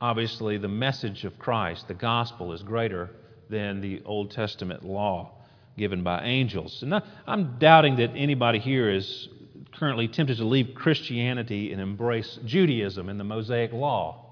obviously, 0.01 0.59
the 0.59 0.69
message 0.69 1.25
of 1.25 1.39
Christ, 1.39 1.89
the 1.89 1.95
gospel, 1.95 2.53
is 2.53 2.63
greater 2.63 3.11
than 3.49 3.81
the 3.81 4.03
Old 4.05 4.31
Testament 4.31 4.85
law 4.85 5.33
given 5.79 6.03
by 6.03 6.23
angels. 6.25 6.83
And 6.83 7.03
I'm 7.27 7.59
doubting 7.59 7.97
that 7.97 8.11
anybody 8.15 8.59
here 8.59 8.91
is 8.91 9.29
currently 9.73 10.09
tempted 10.09 10.37
to 10.37 10.45
leave 10.45 10.75
Christianity 10.75 11.73
and 11.73 11.81
embrace 11.81 12.39
Judaism 12.45 13.09
and 13.09 13.19
the 13.19 13.25
Mosaic 13.25 13.73
law. 13.73 14.30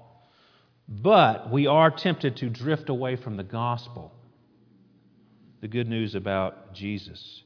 But 0.91 1.51
we 1.51 1.67
are 1.67 1.91
tempted 1.91 2.37
to 2.37 2.49
drift 2.49 2.89
away 2.89 3.15
from 3.15 3.37
the 3.37 3.43
gospel, 3.43 4.11
the 5.61 5.67
good 5.67 5.87
news 5.87 6.15
about 6.15 6.73
Jesus. 6.73 7.43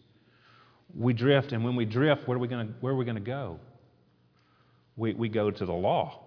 we 0.96 1.12
drift, 1.12 1.52
and 1.52 1.66
when 1.66 1.76
we 1.76 1.84
drift, 1.84 2.26
where 2.26 2.38
are 2.38 2.40
we 2.40 2.48
going 2.48 2.68
to, 3.16 3.20
go? 3.20 3.60
We, 4.96 5.14
we 5.14 5.28
go 5.28 5.52
to 5.52 5.66
the 5.66 5.74
law. 5.74 6.22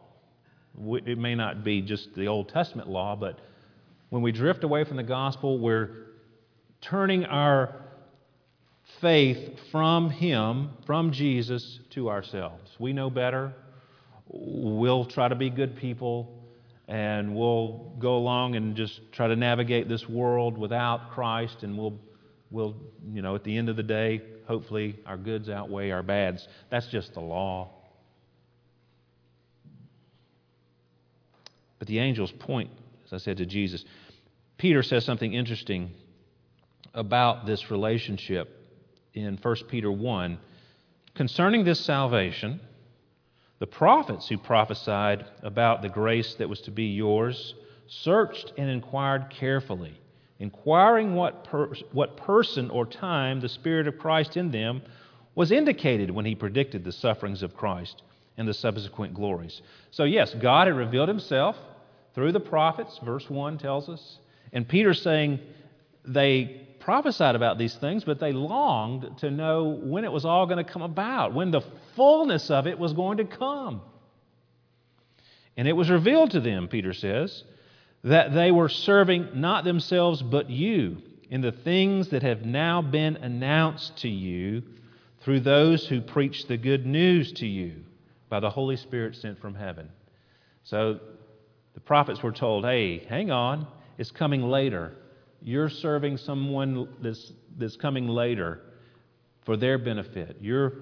We, 0.74 1.00
it 1.06 1.16
may 1.16 1.34
not 1.34 1.64
be 1.64 1.80
just 1.80 2.14
the 2.14 2.26
Old 2.26 2.50
Testament 2.50 2.86
law, 2.86 3.16
but 3.16 3.38
when 4.10 4.20
we 4.20 4.30
drift 4.30 4.62
away 4.62 4.84
from 4.84 4.98
the 4.98 5.02
gospel, 5.02 5.58
we're 5.58 6.08
turning 6.82 7.24
our 7.24 7.76
faith 9.00 9.58
from 9.72 10.10
Him, 10.10 10.70
from 10.84 11.12
Jesus, 11.12 11.80
to 11.90 12.10
ourselves. 12.10 12.70
We 12.78 12.92
know 12.92 13.08
better. 13.08 13.54
We'll 14.28 15.06
try 15.06 15.28
to 15.28 15.34
be 15.34 15.48
good 15.48 15.76
people, 15.76 16.35
and 16.88 17.34
we'll 17.34 17.92
go 17.98 18.16
along 18.16 18.54
and 18.56 18.76
just 18.76 19.00
try 19.12 19.26
to 19.26 19.36
navigate 19.36 19.88
this 19.88 20.08
world 20.08 20.56
without 20.56 21.10
Christ, 21.10 21.62
and 21.62 21.76
we'll, 21.76 21.98
we'll, 22.50 22.76
you 23.12 23.22
know, 23.22 23.34
at 23.34 23.44
the 23.44 23.56
end 23.56 23.68
of 23.68 23.76
the 23.76 23.82
day, 23.82 24.22
hopefully 24.46 24.98
our 25.04 25.16
goods 25.16 25.48
outweigh 25.48 25.90
our 25.90 26.02
bads. 26.02 26.46
That's 26.70 26.86
just 26.86 27.14
the 27.14 27.20
law. 27.20 27.70
But 31.78 31.88
the 31.88 31.98
angels 31.98 32.32
point, 32.32 32.70
as 33.06 33.12
I 33.12 33.18
said, 33.18 33.38
to 33.38 33.46
Jesus. 33.46 33.84
Peter 34.56 34.82
says 34.82 35.04
something 35.04 35.34
interesting 35.34 35.90
about 36.94 37.46
this 37.46 37.70
relationship 37.70 38.52
in 39.12 39.38
1 39.42 39.56
Peter 39.68 39.90
1. 39.90 40.38
Concerning 41.14 41.64
this 41.64 41.80
salvation, 41.80 42.60
the 43.58 43.66
prophets 43.66 44.28
who 44.28 44.36
prophesied 44.36 45.24
about 45.42 45.82
the 45.82 45.88
grace 45.88 46.34
that 46.34 46.48
was 46.48 46.60
to 46.62 46.70
be 46.70 46.86
yours 46.86 47.54
searched 47.86 48.52
and 48.58 48.68
inquired 48.68 49.30
carefully, 49.30 49.98
inquiring 50.38 51.14
what, 51.14 51.44
per- 51.44 51.72
what 51.92 52.16
person 52.16 52.68
or 52.70 52.84
time 52.84 53.40
the 53.40 53.48
Spirit 53.48 53.86
of 53.86 53.98
Christ 53.98 54.36
in 54.36 54.50
them 54.50 54.82
was 55.34 55.52
indicated 55.52 56.10
when 56.10 56.24
he 56.24 56.34
predicted 56.34 56.84
the 56.84 56.92
sufferings 56.92 57.42
of 57.42 57.56
Christ 57.56 58.02
and 58.36 58.46
the 58.46 58.54
subsequent 58.54 59.14
glories. 59.14 59.62
So, 59.90 60.04
yes, 60.04 60.34
God 60.34 60.66
had 60.66 60.76
revealed 60.76 61.08
himself 61.08 61.56
through 62.14 62.32
the 62.32 62.40
prophets, 62.40 62.98
verse 63.02 63.28
1 63.30 63.58
tells 63.58 63.88
us. 63.88 64.18
And 64.52 64.68
Peter's 64.68 65.00
saying 65.00 65.40
they 66.04 66.65
prophesied 66.86 67.34
about 67.34 67.58
these 67.58 67.74
things, 67.74 68.04
but 68.04 68.20
they 68.20 68.30
longed 68.30 69.18
to 69.18 69.28
know 69.28 69.64
when 69.64 70.04
it 70.04 70.12
was 70.12 70.24
all 70.24 70.46
going 70.46 70.64
to 70.64 70.72
come 70.72 70.82
about, 70.82 71.34
when 71.34 71.50
the 71.50 71.60
fullness 71.96 72.48
of 72.48 72.68
it 72.68 72.78
was 72.78 72.92
going 72.92 73.16
to 73.16 73.24
come. 73.24 73.80
And 75.56 75.66
it 75.66 75.72
was 75.72 75.90
revealed 75.90 76.30
to 76.30 76.40
them, 76.40 76.68
Peter 76.68 76.92
says, 76.92 77.42
that 78.04 78.32
they 78.32 78.52
were 78.52 78.68
serving 78.68 79.30
not 79.34 79.64
themselves 79.64 80.22
but 80.22 80.48
you 80.48 81.02
in 81.28 81.40
the 81.40 81.50
things 81.50 82.10
that 82.10 82.22
have 82.22 82.44
now 82.44 82.82
been 82.82 83.16
announced 83.16 83.96
to 84.02 84.08
you 84.08 84.62
through 85.22 85.40
those 85.40 85.88
who 85.88 86.00
preach 86.00 86.46
the 86.46 86.56
good 86.56 86.86
news 86.86 87.32
to 87.32 87.48
you 87.48 87.82
by 88.28 88.38
the 88.38 88.50
Holy 88.50 88.76
Spirit 88.76 89.16
sent 89.16 89.40
from 89.40 89.56
heaven. 89.56 89.88
So 90.62 91.00
the 91.74 91.80
prophets 91.80 92.22
were 92.22 92.30
told, 92.30 92.64
hey, 92.64 92.98
hang 93.08 93.32
on, 93.32 93.66
it's 93.98 94.12
coming 94.12 94.44
later. 94.44 94.92
You're 95.46 95.68
serving 95.70 96.16
someone 96.16 96.88
that's, 97.00 97.32
that's 97.56 97.76
coming 97.76 98.08
later 98.08 98.62
for 99.44 99.56
their 99.56 99.78
benefit. 99.78 100.38
You're, 100.40 100.72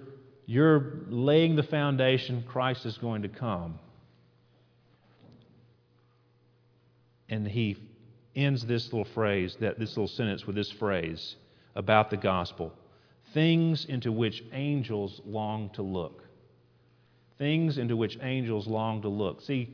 you're 0.47 1.01
laying 1.11 1.55
the 1.55 1.63
foundation, 1.65 2.43
Christ 2.49 2.87
is 2.87 2.97
going 2.97 3.21
to 3.23 3.29
come. 3.29 3.79
And 7.29 7.47
he 7.47 7.77
ends 8.35 8.65
this 8.65 8.85
little 8.87 9.05
phrase, 9.13 9.55
that 9.61 9.79
this 9.79 9.91
little 9.91 10.09
sentence 10.09 10.47
with 10.47 10.57
this 10.57 10.71
phrase 10.73 11.37
about 11.75 12.09
the 12.09 12.17
gospel 12.17 12.73
things 13.35 13.85
into 13.85 14.13
which 14.13 14.43
angels 14.53 15.21
long 15.27 15.69
to 15.75 15.83
look. 15.83 16.23
Things 17.37 17.77
into 17.77 17.97
which 17.97 18.17
angels 18.23 18.67
long 18.67 19.03
to 19.03 19.09
look. 19.09 19.43
See, 19.43 19.69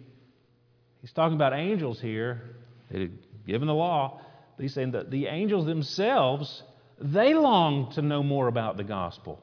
he's 1.01 1.13
talking 1.13 1.37
about 1.37 1.53
angels 1.53 2.01
here. 2.01 2.57
They 2.91 3.03
had 3.03 3.13
given 3.47 3.69
the 3.69 3.75
law, 3.75 4.23
he's 4.63 4.75
saying 4.75 4.93
that 4.93 5.11
the 5.11 5.27
angels 5.27 5.67
themselves, 5.67 6.63
they 7.01 7.35
longed 7.35 7.93
to 7.93 8.03
know 8.03 8.23
more 8.23 8.49
about 8.49 8.77
the 8.77 8.85
gospel. 8.85 9.43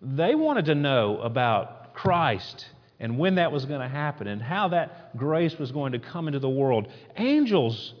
They 0.00 0.34
wanted 0.34 0.66
to 0.66 0.74
know 0.74 1.18
about 1.18 1.94
Christ 1.94 2.66
and 2.98 3.18
when 3.18 3.36
that 3.36 3.52
was 3.52 3.64
going 3.64 3.80
to 3.80 3.88
happen 3.88 4.26
and 4.26 4.40
how 4.40 4.68
that 4.68 5.16
grace 5.16 5.58
was 5.58 5.72
going 5.72 5.92
to 5.92 5.98
come 5.98 6.28
into 6.28 6.38
the 6.38 6.48
world. 6.48 6.88
Angels 7.16 7.94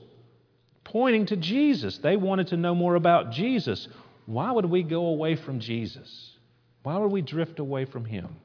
pointing 0.84 1.26
to 1.26 1.36
Jesus. 1.36 1.98
They 1.98 2.16
wanted 2.16 2.48
to 2.48 2.56
know 2.56 2.74
more 2.74 2.94
about 2.94 3.32
Jesus. 3.32 3.88
Why 4.26 4.50
would 4.50 4.66
we 4.66 4.82
go 4.82 5.06
away 5.06 5.36
from 5.36 5.60
Jesus? 5.60 6.36
Why 6.82 6.98
would 6.98 7.10
we 7.10 7.22
drift 7.22 7.58
away 7.58 7.84
from 7.84 8.04
Him? 8.04 8.36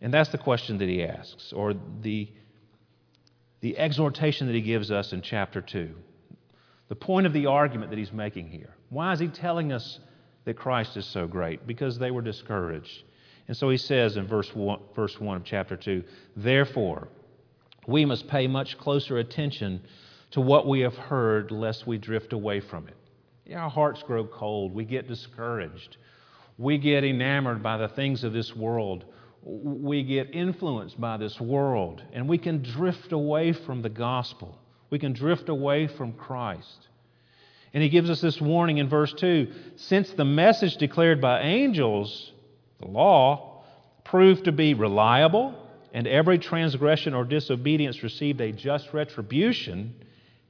And 0.00 0.12
that's 0.12 0.30
the 0.30 0.38
question 0.38 0.78
that 0.78 0.88
he 0.88 1.02
asks, 1.02 1.52
or 1.52 1.74
the, 2.02 2.28
the 3.60 3.78
exhortation 3.78 4.46
that 4.46 4.54
he 4.54 4.60
gives 4.60 4.90
us 4.90 5.12
in 5.12 5.22
chapter 5.22 5.60
2. 5.60 5.94
The 6.88 6.96
point 6.96 7.26
of 7.26 7.32
the 7.32 7.46
argument 7.46 7.90
that 7.90 7.98
he's 7.98 8.12
making 8.12 8.48
here. 8.48 8.74
Why 8.90 9.12
is 9.12 9.20
he 9.20 9.28
telling 9.28 9.72
us 9.72 9.98
that 10.44 10.54
Christ 10.54 10.96
is 10.96 11.04
so 11.06 11.26
great? 11.26 11.66
Because 11.66 11.98
they 11.98 12.10
were 12.10 12.22
discouraged. 12.22 13.02
And 13.48 13.56
so 13.56 13.68
he 13.70 13.76
says 13.76 14.16
in 14.16 14.26
verse 14.26 14.54
1, 14.54 14.80
verse 14.94 15.20
1 15.20 15.36
of 15.36 15.44
chapter 15.44 15.76
2 15.76 16.02
Therefore, 16.36 17.08
we 17.86 18.04
must 18.04 18.28
pay 18.28 18.46
much 18.46 18.78
closer 18.78 19.18
attention 19.18 19.80
to 20.32 20.40
what 20.40 20.66
we 20.66 20.80
have 20.80 20.96
heard, 20.96 21.50
lest 21.50 21.86
we 21.86 21.98
drift 21.98 22.32
away 22.32 22.60
from 22.60 22.88
it. 22.88 22.96
Yeah, 23.44 23.60
our 23.62 23.70
hearts 23.70 24.02
grow 24.02 24.26
cold. 24.26 24.74
We 24.74 24.84
get 24.84 25.06
discouraged. 25.06 25.96
We 26.58 26.78
get 26.78 27.04
enamored 27.04 27.62
by 27.62 27.76
the 27.76 27.88
things 27.88 28.24
of 28.24 28.32
this 28.32 28.54
world. 28.56 29.04
We 29.42 30.02
get 30.02 30.34
influenced 30.34 31.00
by 31.00 31.16
this 31.16 31.40
world. 31.40 32.02
And 32.12 32.28
we 32.28 32.38
can 32.38 32.62
drift 32.62 33.12
away 33.12 33.52
from 33.52 33.82
the 33.82 33.88
gospel. 33.88 34.58
We 34.90 34.98
can 34.98 35.12
drift 35.12 35.48
away 35.48 35.86
from 35.86 36.12
Christ. 36.12 36.88
And 37.74 37.82
he 37.82 37.88
gives 37.88 38.08
us 38.08 38.20
this 38.20 38.40
warning 38.40 38.78
in 38.78 38.88
verse 38.88 39.12
2 39.12 39.52
since 39.76 40.10
the 40.10 40.24
message 40.24 40.76
declared 40.76 41.20
by 41.20 41.42
angels, 41.42 42.32
the 42.80 42.88
law, 42.88 43.64
proved 44.04 44.44
to 44.44 44.52
be 44.52 44.74
reliable, 44.74 45.54
and 45.92 46.06
every 46.06 46.38
transgression 46.38 47.14
or 47.14 47.24
disobedience 47.24 48.02
received 48.02 48.40
a 48.40 48.52
just 48.52 48.92
retribution, 48.92 49.94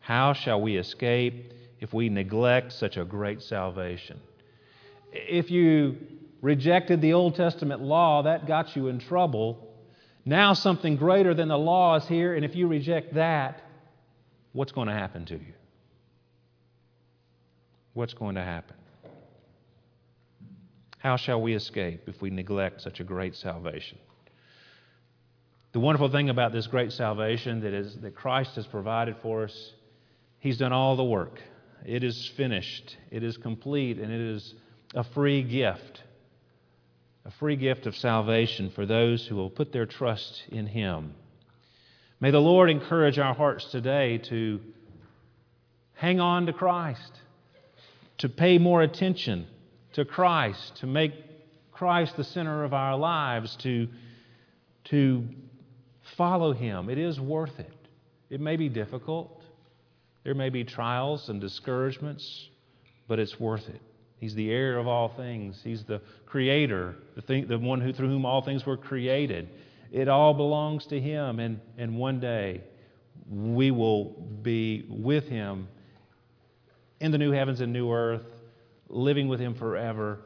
how 0.01 0.33
shall 0.33 0.61
we 0.61 0.77
escape 0.77 1.53
if 1.81 1.92
we 1.92 2.09
neglect 2.09 2.72
such 2.72 2.96
a 2.96 3.05
great 3.05 3.42
salvation? 3.42 4.20
If 5.12 5.51
you 5.51 5.96
rejected 6.42 7.01
the 7.01 7.14
Old 7.14 7.35
Testament 7.35 7.83
law, 7.83 8.22
that 8.22 8.46
got 8.46 8.77
you 8.77 8.88
in 8.88 8.99
trouble. 8.99 9.75
Now 10.25 10.53
something 10.53 10.96
greater 10.96 11.35
than 11.35 11.49
the 11.49 11.59
law 11.59 11.96
is 11.96 12.07
here, 12.07 12.35
and 12.35 12.44
if 12.44 12.55
you 12.55 12.68
reject 12.68 13.14
that, 13.14 13.62
what's 14.57 14.73
going 14.73 14.88
to 14.88 14.95
happen 14.95 15.27
to 15.27 15.35
you? 15.35 15.53
What's 17.92 18.14
going 18.14 18.37
to 18.37 18.42
happen? 18.42 18.77
How 20.99 21.16
shall 21.19 21.42
we 21.42 21.55
escape 21.55 22.05
if 22.09 22.23
we 22.23 22.31
neglect 22.31 22.81
such 22.81 22.99
a 22.99 23.05
great 23.05 23.37
salvation? 23.37 23.99
The 25.73 25.81
wonderful 25.81 26.11
thing 26.11 26.31
about 26.31 26.53
this 26.53 26.66
great 26.66 26.92
salvation 26.92 27.61
that 27.61 27.75
is 27.75 27.97
that 28.01 28.14
Christ 28.14 28.57
has 28.57 28.66
provided 28.66 29.16
for 29.23 29.45
us, 29.45 29.73
He's 30.38 30.57
done 30.57 30.73
all 30.73 30.97
the 30.97 31.05
work. 31.05 31.38
It 31.85 32.03
is 32.03 32.33
finished, 32.37 32.97
it 33.11 33.23
is 33.23 33.37
complete, 33.37 33.99
and 33.99 34.11
it 34.11 34.21
is 34.21 34.55
a 34.95 35.05
free 35.05 35.42
gift. 35.42 36.03
A 37.27 37.31
free 37.33 37.57
gift 37.57 37.87
of 37.87 37.95
salvation 37.95 38.71
for 38.71 38.87
those 38.87 39.27
who 39.27 39.37
will 39.37 39.51
put 39.51 39.73
their 39.73 39.87
trust 39.87 40.45
in 40.51 40.66
Him. 40.66 41.14
May 42.18 42.31
the 42.31 42.40
Lord 42.40 42.70
encourage 42.70 43.18
our 43.18 43.35
hearts 43.35 43.66
today 43.66 44.18
to 44.31 44.61
hang 45.94 46.18
on 46.18 46.46
to 46.46 46.52
Christ, 46.52 47.12
to 48.18 48.31
pay 48.31 48.57
more 48.57 48.81
attention 48.81 49.46
to 49.92 50.07
Christ, 50.07 50.76
to 50.76 50.87
make 50.87 51.12
Christ 51.72 52.16
the 52.16 52.24
center 52.24 52.64
of 52.64 52.72
our 52.72 52.96
lives, 52.96 53.55
to, 53.57 53.88
to 54.85 55.29
follow 56.16 56.55
Him. 56.55 56.88
It 56.88 56.96
is 56.96 57.20
worth 57.20 57.59
it. 57.59 57.72
It 58.31 58.40
may 58.40 58.57
be 58.57 58.70
difficult, 58.70 59.42
there 60.24 60.35
may 60.35 60.48
be 60.48 60.64
trials 60.64 61.29
and 61.29 61.38
discouragements, 61.40 62.48
but 63.07 63.18
it's 63.18 63.38
worth 63.38 63.68
it. 63.68 63.81
He's 64.18 64.35
the 64.35 64.50
heir 64.50 64.79
of 64.79 64.87
all 64.87 65.09
things. 65.09 65.61
He's 65.62 65.85
the 65.85 66.00
creator, 66.24 66.96
the, 67.14 67.22
thing, 67.22 67.46
the 67.46 67.59
one 67.59 67.81
who, 67.81 67.92
through 67.92 68.09
whom 68.09 68.24
all 68.24 68.42
things 68.42 68.64
were 68.64 68.79
created. 68.79 69.50
It 69.92 70.09
all 70.09 70.35
belongs 70.35 70.87
to 70.87 71.01
Him, 71.01 71.40
and, 71.40 71.61
and 71.79 71.96
one 71.96 72.20
day 72.20 72.62
we 73.31 73.70
will 73.70 74.05
be 74.42 74.85
with 74.88 75.29
Him 75.29 75.68
in 77.01 77.12
the 77.12 77.18
new 77.18 77.33
heavens 77.33 77.61
and 77.61 77.72
new 77.72 77.92
earth, 77.92 78.27
living 78.88 79.29
with 79.29 79.40
Him 79.40 79.55
forever, 79.55 80.20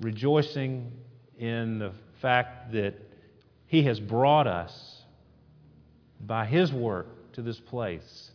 rejoicing 0.00 0.92
in 1.38 1.78
the 1.78 1.92
fact 2.20 2.72
that 2.72 2.94
He 3.66 3.82
has 3.84 4.00
brought 4.00 4.46
us 4.46 5.02
by 6.20 6.46
His 6.46 6.72
work 6.72 7.32
to 7.32 7.42
this 7.42 7.58
place, 7.58 8.30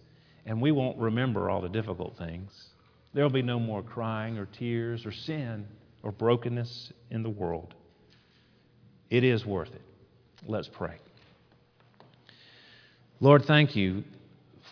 and 0.46 0.62
we 0.62 0.72
won't 0.72 0.98
remember 0.98 1.50
all 1.50 1.62
the 1.62 1.70
difficult 1.70 2.18
things. 2.18 2.52
There 3.14 3.24
will 3.24 3.32
be 3.32 3.42
no 3.42 3.60
more 3.60 3.82
crying 3.82 4.38
or 4.38 4.46
tears 4.46 5.06
or 5.06 5.12
sin. 5.12 5.66
or 6.04 6.12
brokenness 6.12 6.94
in 7.12 7.24
the 7.24 7.30
world. 7.30 7.74
It 9.10 9.24
is 9.24 9.46
worth 9.46 9.74
it. 9.74 9.82
Let's 10.50 10.70
pray. 10.70 10.96
Lord, 13.20 13.44
thank 13.44 13.76
you 13.76 14.06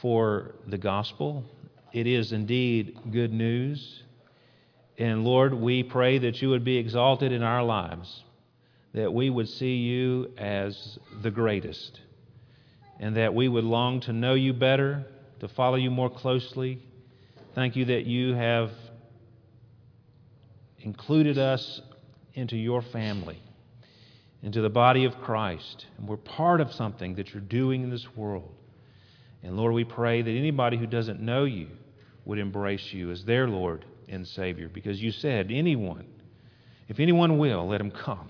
for 0.02 0.56
the 0.68 0.78
gospel. 0.78 1.44
It 1.92 2.08
is 2.08 2.32
indeed 2.32 2.98
good 3.12 3.34
news. 3.34 4.04
And 4.98 5.26
Lord, 5.26 5.54
we 5.54 5.84
pray 5.84 6.18
that 6.20 6.42
you 6.42 6.50
would 6.52 6.64
be 6.64 6.78
exalted 6.78 7.34
in 7.34 7.44
our 7.44 7.62
lives, 7.62 8.24
that 8.94 9.14
we 9.14 9.30
would 9.30 9.50
see 9.50 9.76
you 9.76 10.32
as 10.38 10.98
the 11.22 11.32
greatest, 11.32 12.00
and 13.02 13.18
that 13.18 13.34
we 13.34 13.50
would 13.50 13.66
long 13.66 14.00
to 14.02 14.14
know 14.14 14.34
you 14.34 14.54
better, 14.54 15.04
to 15.42 15.50
follow 15.50 15.76
you 15.76 15.92
more 15.92 16.10
closely. 16.10 16.82
Thank 17.54 17.76
you 17.76 17.84
that 17.86 18.06
you 18.06 18.34
have 18.34 18.72
included 20.80 21.38
us 21.38 21.82
into 22.34 22.56
your 22.56 22.82
family, 22.82 23.42
into 24.46 24.62
the 24.62 24.70
body 24.70 25.06
of 25.06 25.20
Christ. 25.22 25.88
And 25.98 26.08
we're 26.08 26.18
part 26.18 26.62
of 26.62 26.72
something 26.72 27.16
that 27.16 27.34
you're 27.34 27.42
doing 27.42 27.82
in 27.82 27.90
this 27.90 28.08
world. 28.16 28.54
And 29.42 29.58
Lord, 29.58 29.74
we 29.74 29.84
pray 29.84 30.22
that 30.22 30.30
anybody 30.30 30.78
who 30.78 30.86
doesn't 30.86 31.20
know 31.20 31.46
you 31.46 31.68
would 32.26 32.38
embrace 32.38 32.94
you 32.94 33.10
as 33.10 33.26
their 33.26 33.48
Lord 33.48 33.86
and 34.08 34.26
Savior 34.26 34.70
because 34.70 35.02
you 35.02 35.12
said, 35.12 35.52
anyone, 35.52 36.06
if 36.88 37.00
anyone 37.00 37.40
will, 37.40 37.68
let 37.68 37.82
him 37.82 37.90
come. 37.90 38.30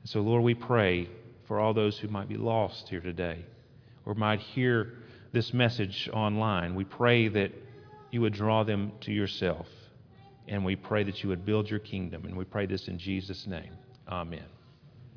And 0.00 0.10
so, 0.10 0.20
Lord, 0.20 0.42
we 0.42 0.54
pray 0.54 1.08
for 1.46 1.60
all 1.60 1.72
those 1.72 1.96
who 1.98 2.08
might 2.08 2.28
be 2.28 2.36
lost 2.36 2.88
here 2.88 3.00
today 3.00 3.44
or 4.04 4.14
might 4.14 4.40
hear 4.40 4.94
this 5.32 5.54
message 5.54 6.10
online. 6.12 6.74
We 6.74 6.84
pray 6.84 7.28
that 7.28 7.52
you 8.10 8.20
would 8.22 8.32
draw 8.32 8.64
them 8.64 8.90
to 9.02 9.12
yourself. 9.12 9.68
And 10.48 10.64
we 10.64 10.74
pray 10.74 11.04
that 11.04 11.22
you 11.22 11.28
would 11.28 11.46
build 11.46 11.70
your 11.70 11.80
kingdom. 11.80 12.24
And 12.24 12.36
we 12.36 12.44
pray 12.44 12.66
this 12.66 12.88
in 12.88 12.98
Jesus' 12.98 13.46
name. 13.46 13.70
Amen. 14.08 14.55